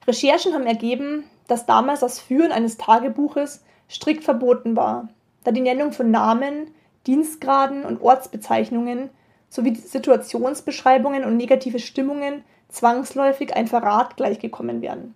Recherchen 0.06 0.52
haben 0.52 0.66
ergeben, 0.66 1.24
dass 1.46 1.64
damals 1.64 2.00
das 2.00 2.18
Führen 2.18 2.50
eines 2.50 2.76
Tagebuches 2.76 3.64
strikt 3.88 4.24
verboten 4.24 4.74
war, 4.74 5.08
da 5.44 5.52
die 5.52 5.60
Nennung 5.60 5.92
von 5.92 6.10
Namen, 6.10 6.74
Dienstgraden 7.06 7.84
und 7.84 8.00
Ortsbezeichnungen 8.00 9.10
sowie 9.48 9.74
Situationsbeschreibungen 9.74 11.24
und 11.24 11.36
negative 11.36 11.78
Stimmungen 11.78 12.42
zwangsläufig 12.68 13.54
ein 13.54 13.68
Verrat 13.68 14.16
gleichgekommen 14.16 14.82
werden. 14.82 15.14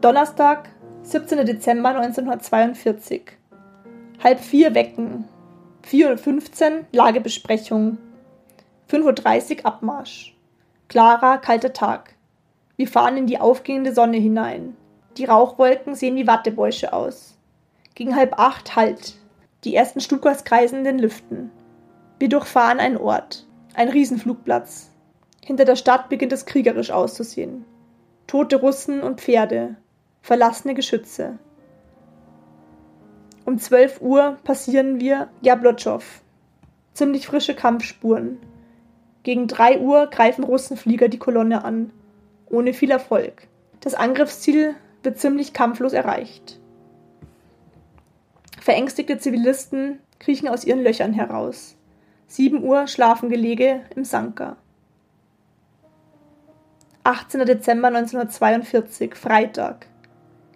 Donnerstag, 0.00 0.70
17. 1.02 1.46
Dezember 1.46 1.90
1942. 1.90 3.22
Halb 4.22 4.40
vier 4.40 4.74
wecken, 4.74 5.28
4.15 5.86 6.70
Uhr 6.78 6.84
Lagebesprechung. 6.92 7.98
5.30 8.90 9.58
Uhr 9.58 9.66
Abmarsch. 9.66 10.36
Klarer, 10.88 11.38
kalter 11.38 11.72
Tag. 11.72 12.14
Wir 12.76 12.86
fahren 12.86 13.16
in 13.16 13.26
die 13.26 13.38
aufgehende 13.38 13.94
Sonne 13.94 14.18
hinein. 14.18 14.76
Die 15.16 15.24
Rauchwolken 15.24 15.94
sehen 15.94 16.16
wie 16.16 16.26
Wattebäusche 16.26 16.92
aus. 16.92 17.36
Gegen 17.94 18.14
halb 18.14 18.38
acht 18.38 18.76
Halt. 18.76 19.16
Die 19.64 19.74
ersten 19.74 20.00
Stukas 20.00 20.44
kreisen 20.44 20.78
in 20.78 20.84
den 20.84 20.98
Lüften. 20.98 21.50
Wir 22.18 22.28
durchfahren 22.28 22.78
einen 22.78 22.96
Ort. 22.96 23.46
Ein 23.74 23.88
Riesenflugplatz. 23.88 24.90
Hinter 25.44 25.64
der 25.64 25.76
Stadt 25.76 26.08
beginnt 26.08 26.32
es 26.32 26.46
kriegerisch 26.46 26.90
auszusehen. 26.90 27.64
Tote 28.26 28.56
Russen 28.56 29.02
und 29.02 29.20
Pferde. 29.20 29.76
Verlassene 30.22 30.74
Geschütze. 30.74 31.38
Um 33.50 33.58
12 33.58 34.00
Uhr 34.00 34.38
passieren 34.44 35.00
wir 35.00 35.28
Jablotschow. 35.40 36.04
Ziemlich 36.94 37.26
frische 37.26 37.56
Kampfspuren. 37.56 38.38
Gegen 39.24 39.48
3 39.48 39.80
Uhr 39.80 40.06
greifen 40.06 40.44
Russenflieger 40.44 41.08
die 41.08 41.18
Kolonne 41.18 41.64
an. 41.64 41.92
Ohne 42.48 42.72
viel 42.72 42.92
Erfolg. 42.92 43.48
Das 43.80 43.94
Angriffsziel 43.94 44.76
wird 45.02 45.18
ziemlich 45.18 45.52
kampflos 45.52 45.94
erreicht. 45.94 46.60
Verängstigte 48.60 49.18
Zivilisten 49.18 49.98
kriechen 50.20 50.46
aus 50.46 50.64
ihren 50.64 50.84
Löchern 50.84 51.12
heraus. 51.12 51.76
7 52.28 52.62
Uhr 52.62 52.86
Schlafengelege 52.86 53.80
im 53.96 54.04
Sanka. 54.04 54.58
18. 57.02 57.46
Dezember 57.46 57.88
1942, 57.88 59.16
Freitag. 59.16 59.88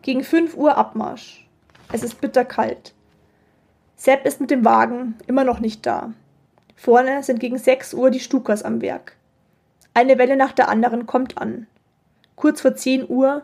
Gegen 0.03 0.23
5 0.23 0.57
Uhr 0.57 0.79
Abmarsch. 0.79 1.44
Es 1.95 2.03
ist 2.03 2.21
bitterkalt. 2.21 2.93
Sepp 3.95 4.27
ist 4.27 4.41
mit 4.41 4.51
dem 4.51 4.65
Wagen 4.65 5.15
immer 5.29 5.45
noch 5.45 5.61
nicht 5.61 5.87
da. 5.87 6.13
Vorne 6.75 7.23
sind 7.23 7.39
gegen 7.39 7.57
6 7.57 7.95
Uhr 7.95 8.11
die 8.11 8.19
Stukas 8.19 8.65
am 8.65 8.83
Werk. 8.83 9.15
Eine 9.95 10.19
Welle 10.19 10.37
nach 10.37 10.51
der 10.51 10.69
anderen 10.69 11.07
kommt 11.07 11.39
an. 11.39 11.69
Kurz 12.35 12.63
vor 12.63 12.75
10 12.75 13.09
Uhr 13.09 13.43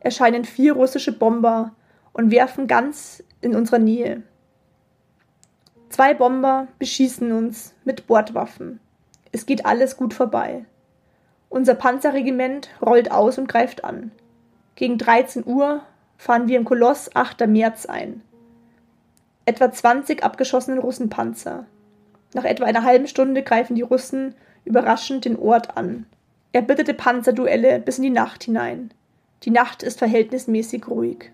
erscheinen 0.00 0.44
vier 0.44 0.72
russische 0.72 1.12
Bomber 1.12 1.76
und 2.12 2.32
werfen 2.32 2.66
ganz 2.66 3.22
in 3.40 3.54
unserer 3.54 3.78
Nähe. 3.78 4.24
Zwei 5.88 6.12
Bomber 6.12 6.66
beschießen 6.80 7.30
uns 7.30 7.72
mit 7.84 8.08
Bordwaffen. 8.08 8.80
Es 9.30 9.46
geht 9.46 9.64
alles 9.64 9.96
gut 9.96 10.12
vorbei. 10.12 10.64
Unser 11.48 11.76
Panzerregiment 11.76 12.68
rollt 12.84 13.12
aus 13.12 13.38
und 13.38 13.48
greift 13.48 13.84
an. 13.84 14.10
Gegen 14.74 14.98
13 14.98 15.46
Uhr 15.46 15.82
fahren 16.16 16.48
wir 16.48 16.56
im 16.56 16.64
Koloss 16.64 17.14
8. 17.14 17.46
März 17.46 17.86
ein. 17.86 18.22
Etwa 19.44 19.72
20 19.72 20.22
abgeschossene 20.22 20.80
Russenpanzer. 20.80 21.66
Nach 22.34 22.44
etwa 22.44 22.64
einer 22.64 22.84
halben 22.84 23.08
Stunde 23.08 23.42
greifen 23.42 23.74
die 23.74 23.82
Russen 23.82 24.34
überraschend 24.64 25.24
den 25.24 25.36
Ort 25.38 25.76
an. 25.76 26.06
Erbitterte 26.52 26.94
Panzerduelle 26.94 27.78
bis 27.80 27.98
in 27.98 28.04
die 28.04 28.10
Nacht 28.10 28.44
hinein. 28.44 28.92
Die 29.42 29.50
Nacht 29.50 29.82
ist 29.82 29.98
verhältnismäßig 29.98 30.86
ruhig. 30.86 31.32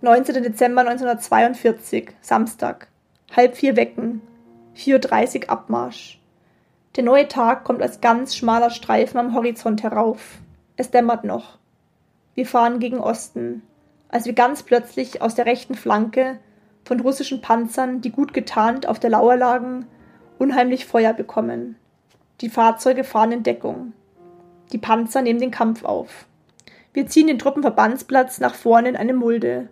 19. 0.00 0.42
Dezember 0.44 0.82
1942, 0.82 2.12
Samstag. 2.20 2.88
Halb 3.34 3.56
vier 3.56 3.74
wecken. 3.74 4.20
4.30 4.76 5.44
Uhr 5.44 5.50
Abmarsch. 5.50 6.17
Der 6.98 7.04
neue 7.04 7.28
Tag 7.28 7.62
kommt 7.62 7.80
als 7.80 8.00
ganz 8.00 8.34
schmaler 8.34 8.70
Streifen 8.70 9.18
am 9.18 9.32
Horizont 9.32 9.84
herauf. 9.84 10.40
Es 10.76 10.90
dämmert 10.90 11.22
noch. 11.22 11.56
Wir 12.34 12.44
fahren 12.44 12.80
gegen 12.80 12.98
Osten, 12.98 13.62
als 14.08 14.24
wir 14.24 14.32
ganz 14.32 14.64
plötzlich 14.64 15.22
aus 15.22 15.36
der 15.36 15.46
rechten 15.46 15.76
Flanke 15.76 16.40
von 16.84 16.98
russischen 16.98 17.40
Panzern, 17.40 18.00
die 18.00 18.10
gut 18.10 18.34
getarnt 18.34 18.88
auf 18.88 18.98
der 18.98 19.10
Lauer 19.10 19.36
lagen, 19.36 19.86
unheimlich 20.40 20.86
Feuer 20.86 21.12
bekommen. 21.12 21.76
Die 22.40 22.48
Fahrzeuge 22.48 23.04
fahren 23.04 23.30
in 23.30 23.42
Deckung. 23.44 23.92
Die 24.72 24.78
Panzer 24.78 25.22
nehmen 25.22 25.38
den 25.38 25.52
Kampf 25.52 25.84
auf. 25.84 26.26
Wir 26.92 27.06
ziehen 27.06 27.28
den 27.28 27.38
Truppenverbandsplatz 27.38 28.40
nach 28.40 28.56
vorne 28.56 28.88
in 28.88 28.96
eine 28.96 29.14
Mulde. 29.14 29.68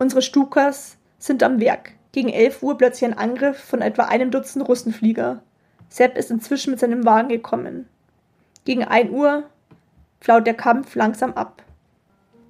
Unsere 0.00 0.22
Stukas 0.22 0.96
sind 1.18 1.44
am 1.44 1.60
Werk. 1.60 1.92
Gegen 2.10 2.30
11 2.30 2.64
Uhr 2.64 2.76
plötzlich 2.76 3.08
ein 3.08 3.16
Angriff 3.16 3.60
von 3.60 3.80
etwa 3.80 4.06
einem 4.06 4.32
Dutzend 4.32 4.66
Russenflieger. 4.66 5.40
Sepp 5.94 6.18
ist 6.18 6.32
inzwischen 6.32 6.72
mit 6.72 6.80
seinem 6.80 7.04
Wagen 7.04 7.28
gekommen. 7.28 7.88
Gegen 8.64 8.82
1 8.82 9.12
Uhr 9.12 9.44
flaut 10.20 10.44
der 10.44 10.54
Kampf 10.54 10.96
langsam 10.96 11.34
ab. 11.34 11.62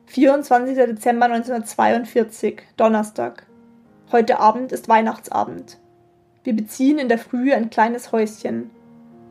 24. 0.07 0.75
Dezember 0.75 1.27
1942, 1.27 2.63
Donnerstag. 2.79 3.45
Heute 4.11 4.41
Abend 4.41 4.73
ist 4.73 4.89
Weihnachtsabend. 4.89 5.77
Wir 6.43 6.57
beziehen 6.57 6.99
in 6.99 7.11
der 7.11 7.19
Frühe 7.19 7.55
ein 7.55 7.69
kleines 7.69 8.13
Häuschen. 8.13 8.71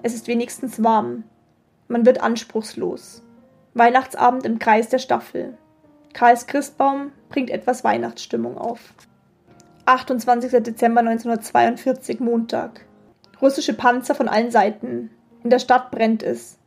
Es 0.04 0.14
ist 0.14 0.28
wenigstens 0.28 0.84
warm. 0.84 1.24
Man 1.88 2.06
wird 2.06 2.22
anspruchslos. 2.22 3.24
Weihnachtsabend 3.74 4.46
im 4.46 4.60
Kreis 4.60 4.90
der 4.90 5.00
Staffel. 5.00 5.58
Karls 6.14 6.46
Christbaum 6.46 7.14
bringt 7.30 7.50
etwas 7.50 7.84
Weihnachtsstimmung 7.84 8.60
auf. 8.60 8.94
28. 9.86 10.52
Dezember 10.62 11.00
1942, 11.00 12.20
Montag. 12.20 12.86
Russische 13.44 13.74
Panzer 13.74 14.16
von 14.16 14.30
allen 14.30 14.52
Seiten. 14.52 15.10
In 15.44 15.50
der 15.50 15.60
Stadt 15.60 15.92
brennt 15.92 16.24
es. 16.24 16.58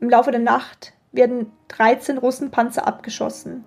Im 0.00 0.10
Laufe 0.10 0.32
der 0.32 0.40
Nacht 0.40 0.92
werden 1.12 1.52
13 1.68 2.18
Russenpanzer 2.18 2.88
abgeschossen. 2.88 3.62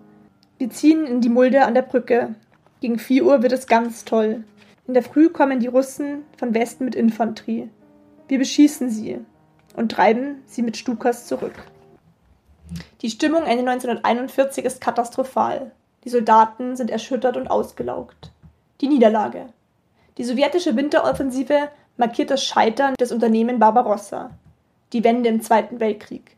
Wir 0.58 0.70
ziehen 0.70 1.06
in 1.06 1.22
die 1.22 1.30
Mulde 1.30 1.64
an 1.64 1.76
der 1.76 1.84
Brücke. 1.84 2.36
Gegen 2.82 3.00
4 3.00 3.26
Uhr 3.26 3.42
wird 3.42 3.54
es 3.54 3.68
ganz 3.68 4.04
toll. 4.04 4.44
In 4.86 4.94
der 4.94 5.04
Früh 5.04 5.30
kommen 5.30 5.62
die 5.62 5.68
Russen 5.68 6.24
von 6.36 6.54
Westen 6.54 6.84
mit 6.84 6.94
Infanterie. 6.94 7.70
Wir 8.28 8.38
beschießen 8.38 8.90
sie 8.90 9.22
und 9.78 9.94
treiben 9.94 10.44
sie 10.46 10.62
mit 10.62 10.76
Stukas 10.76 11.26
zurück. 11.26 11.56
Die 13.02 13.10
Stimmung 13.10 13.44
Ende 13.44 13.70
1941 13.70 14.66
ist 14.66 14.82
katastrophal. 14.82 15.72
Die 16.04 16.10
Soldaten 16.10 16.76
sind 16.76 16.92
erschüttert 16.92 17.38
und 17.38 17.48
ausgelaugt. 17.48 18.34
Die 18.82 18.90
Niederlage. 18.90 19.46
Die 20.18 20.26
sowjetische 20.26 20.76
Winteroffensive 20.76 21.70
markiert 21.98 22.30
das 22.30 22.46
Scheitern 22.46 22.96
des 22.96 23.12
Unternehmen 23.12 23.60
Barbarossa. 23.60 24.32
Die 24.94 25.04
Wende 25.04 25.30
im 25.30 25.42
Zweiten 25.42 25.80
Weltkrieg. 25.80 26.38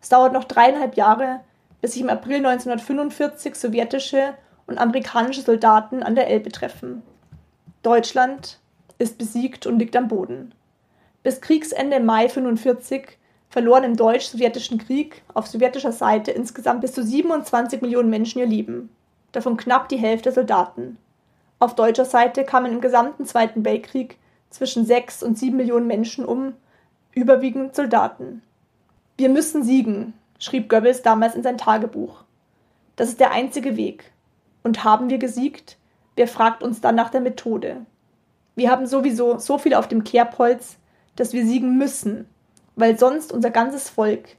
Es 0.00 0.08
dauert 0.08 0.32
noch 0.32 0.44
dreieinhalb 0.44 0.96
Jahre, 0.96 1.40
bis 1.80 1.92
sich 1.92 2.02
im 2.02 2.10
April 2.10 2.36
1945 2.36 3.54
sowjetische 3.56 4.34
und 4.66 4.78
amerikanische 4.78 5.42
Soldaten 5.42 6.02
an 6.02 6.14
der 6.14 6.28
Elbe 6.28 6.50
treffen. 6.50 7.02
Deutschland 7.82 8.60
ist 8.98 9.18
besiegt 9.18 9.66
und 9.66 9.78
liegt 9.78 9.96
am 9.96 10.08
Boden. 10.08 10.54
Bis 11.22 11.40
Kriegsende 11.40 11.96
im 11.96 12.06
Mai 12.06 12.22
1945 12.22 13.18
verloren 13.48 13.84
im 13.84 13.96
Deutsch-Sowjetischen 13.96 14.78
Krieg 14.78 15.22
auf 15.34 15.46
sowjetischer 15.46 15.92
Seite 15.92 16.30
insgesamt 16.30 16.82
bis 16.82 16.92
zu 16.92 17.02
27 17.02 17.80
Millionen 17.80 18.10
Menschen 18.10 18.40
ihr 18.40 18.46
Leben, 18.46 18.90
davon 19.32 19.56
knapp 19.56 19.88
die 19.88 19.96
Hälfte 19.96 20.32
Soldaten. 20.32 20.98
Auf 21.58 21.74
deutscher 21.74 22.04
Seite 22.04 22.44
kamen 22.44 22.72
im 22.72 22.80
gesamten 22.80 23.26
Zweiten 23.26 23.64
Weltkrieg 23.64 24.18
zwischen 24.50 24.84
6 24.84 25.22
und 25.22 25.38
7 25.38 25.56
Millionen 25.56 25.86
Menschen 25.86 26.24
um, 26.24 26.54
überwiegend 27.12 27.74
Soldaten. 27.74 28.42
Wir 29.16 29.28
müssen 29.28 29.62
siegen, 29.62 30.14
schrieb 30.38 30.68
Goebbels 30.68 31.02
damals 31.02 31.34
in 31.34 31.42
sein 31.42 31.58
Tagebuch. 31.58 32.24
Das 32.96 33.08
ist 33.08 33.20
der 33.20 33.32
einzige 33.32 33.76
Weg. 33.76 34.12
Und 34.62 34.84
haben 34.84 35.10
wir 35.10 35.18
gesiegt? 35.18 35.76
Wer 36.16 36.28
fragt 36.28 36.62
uns 36.62 36.80
dann 36.80 36.94
nach 36.94 37.10
der 37.10 37.20
Methode? 37.20 37.86
Wir 38.54 38.70
haben 38.70 38.86
sowieso 38.86 39.38
so 39.38 39.58
viel 39.58 39.74
auf 39.74 39.86
dem 39.86 40.04
Kerbholz, 40.04 40.78
dass 41.16 41.32
wir 41.32 41.46
siegen 41.46 41.78
müssen, 41.78 42.28
weil 42.76 42.98
sonst 42.98 43.32
unser 43.32 43.50
ganzes 43.50 43.88
Volk, 43.88 44.36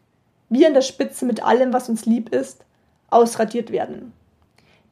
wir 0.50 0.68
an 0.68 0.74
der 0.74 0.82
Spitze 0.82 1.26
mit 1.26 1.44
allem, 1.44 1.74
was 1.74 1.90
uns 1.90 2.06
lieb 2.06 2.30
ist, 2.34 2.66
ausradiert 3.10 3.72
werden. 3.72 4.14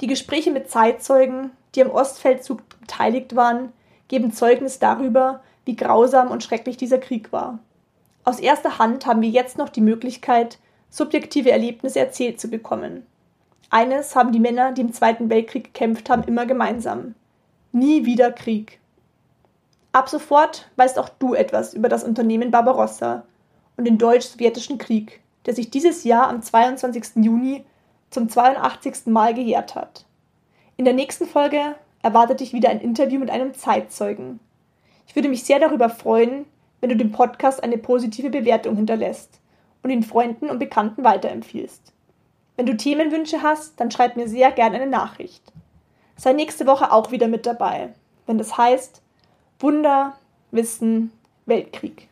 Die 0.01 0.07
Gespräche 0.07 0.51
mit 0.51 0.69
Zeitzeugen, 0.69 1.51
die 1.75 1.83
am 1.83 1.89
Ostfeldzug 1.89 2.61
beteiligt 2.79 3.35
waren, 3.35 3.73
geben 4.07 4.31
Zeugnis 4.31 4.79
darüber, 4.79 5.41
wie 5.65 5.75
grausam 5.75 6.31
und 6.31 6.43
schrecklich 6.43 6.77
dieser 6.77 6.97
Krieg 6.97 7.31
war. 7.31 7.59
Aus 8.23 8.39
erster 8.39 8.79
Hand 8.79 9.05
haben 9.05 9.21
wir 9.21 9.29
jetzt 9.29 9.57
noch 9.57 9.69
die 9.69 9.81
Möglichkeit, 9.81 10.59
subjektive 10.89 11.51
Erlebnisse 11.51 11.99
erzählt 11.99 12.39
zu 12.39 12.49
bekommen. 12.49 13.05
Eines 13.69 14.15
haben 14.15 14.31
die 14.31 14.39
Männer, 14.39 14.71
die 14.71 14.81
im 14.81 14.93
Zweiten 14.93 15.29
Weltkrieg 15.29 15.65
gekämpft 15.65 16.09
haben, 16.09 16.23
immer 16.23 16.45
gemeinsam. 16.45 17.15
Nie 17.71 18.05
wieder 18.05 18.31
Krieg. 18.31 18.79
Ab 19.91 20.09
sofort 20.09 20.69
weißt 20.75 20.99
auch 20.99 21.09
du 21.09 21.33
etwas 21.33 21.73
über 21.73 21.89
das 21.89 22.03
Unternehmen 22.03 22.51
Barbarossa 22.51 23.23
und 23.75 23.85
den 23.85 23.97
deutsch-sowjetischen 23.97 24.77
Krieg, 24.77 25.21
der 25.45 25.55
sich 25.55 25.69
dieses 25.69 26.03
Jahr 26.03 26.29
am 26.29 26.41
22. 26.41 27.23
Juni 27.23 27.65
zum 28.09 28.29
82. 28.29 29.07
Mal 29.07 29.33
gejährt 29.33 29.75
hat. 29.75 30.05
In 30.77 30.85
der 30.85 30.93
nächsten 30.93 31.25
Folge 31.25 31.75
erwartet 32.01 32.39
dich 32.39 32.53
wieder 32.53 32.69
ein 32.69 32.81
Interview 32.81 33.19
mit 33.19 33.29
einem 33.29 33.53
Zeitzeugen. 33.53 34.39
Ich 35.07 35.15
würde 35.15 35.29
mich 35.29 35.43
sehr 35.43 35.59
darüber 35.59 35.89
freuen, 35.89 36.45
wenn 36.79 36.89
du 36.89 36.95
dem 36.95 37.11
Podcast 37.11 37.63
eine 37.63 37.77
positive 37.77 38.29
Bewertung 38.29 38.75
hinterlässt 38.75 39.39
und 39.83 39.89
ihn 39.89 40.03
Freunden 40.03 40.49
und 40.49 40.59
Bekannten 40.59 41.03
weiterempfiehlst. 41.03 41.93
Wenn 42.55 42.65
du 42.65 42.75
Themenwünsche 42.75 43.43
hast, 43.43 43.79
dann 43.79 43.91
schreib 43.91 44.15
mir 44.15 44.27
sehr 44.27 44.51
gerne 44.51 44.77
eine 44.77 44.87
Nachricht. 44.87 45.43
Sei 46.15 46.33
nächste 46.33 46.65
Woche 46.65 46.91
auch 46.91 47.11
wieder 47.11 47.27
mit 47.27 47.45
dabei, 47.45 47.93
wenn 48.25 48.37
das 48.37 48.57
heißt 48.57 49.01
Wunder, 49.59 50.17
Wissen, 50.51 51.11
Weltkrieg. 51.45 52.07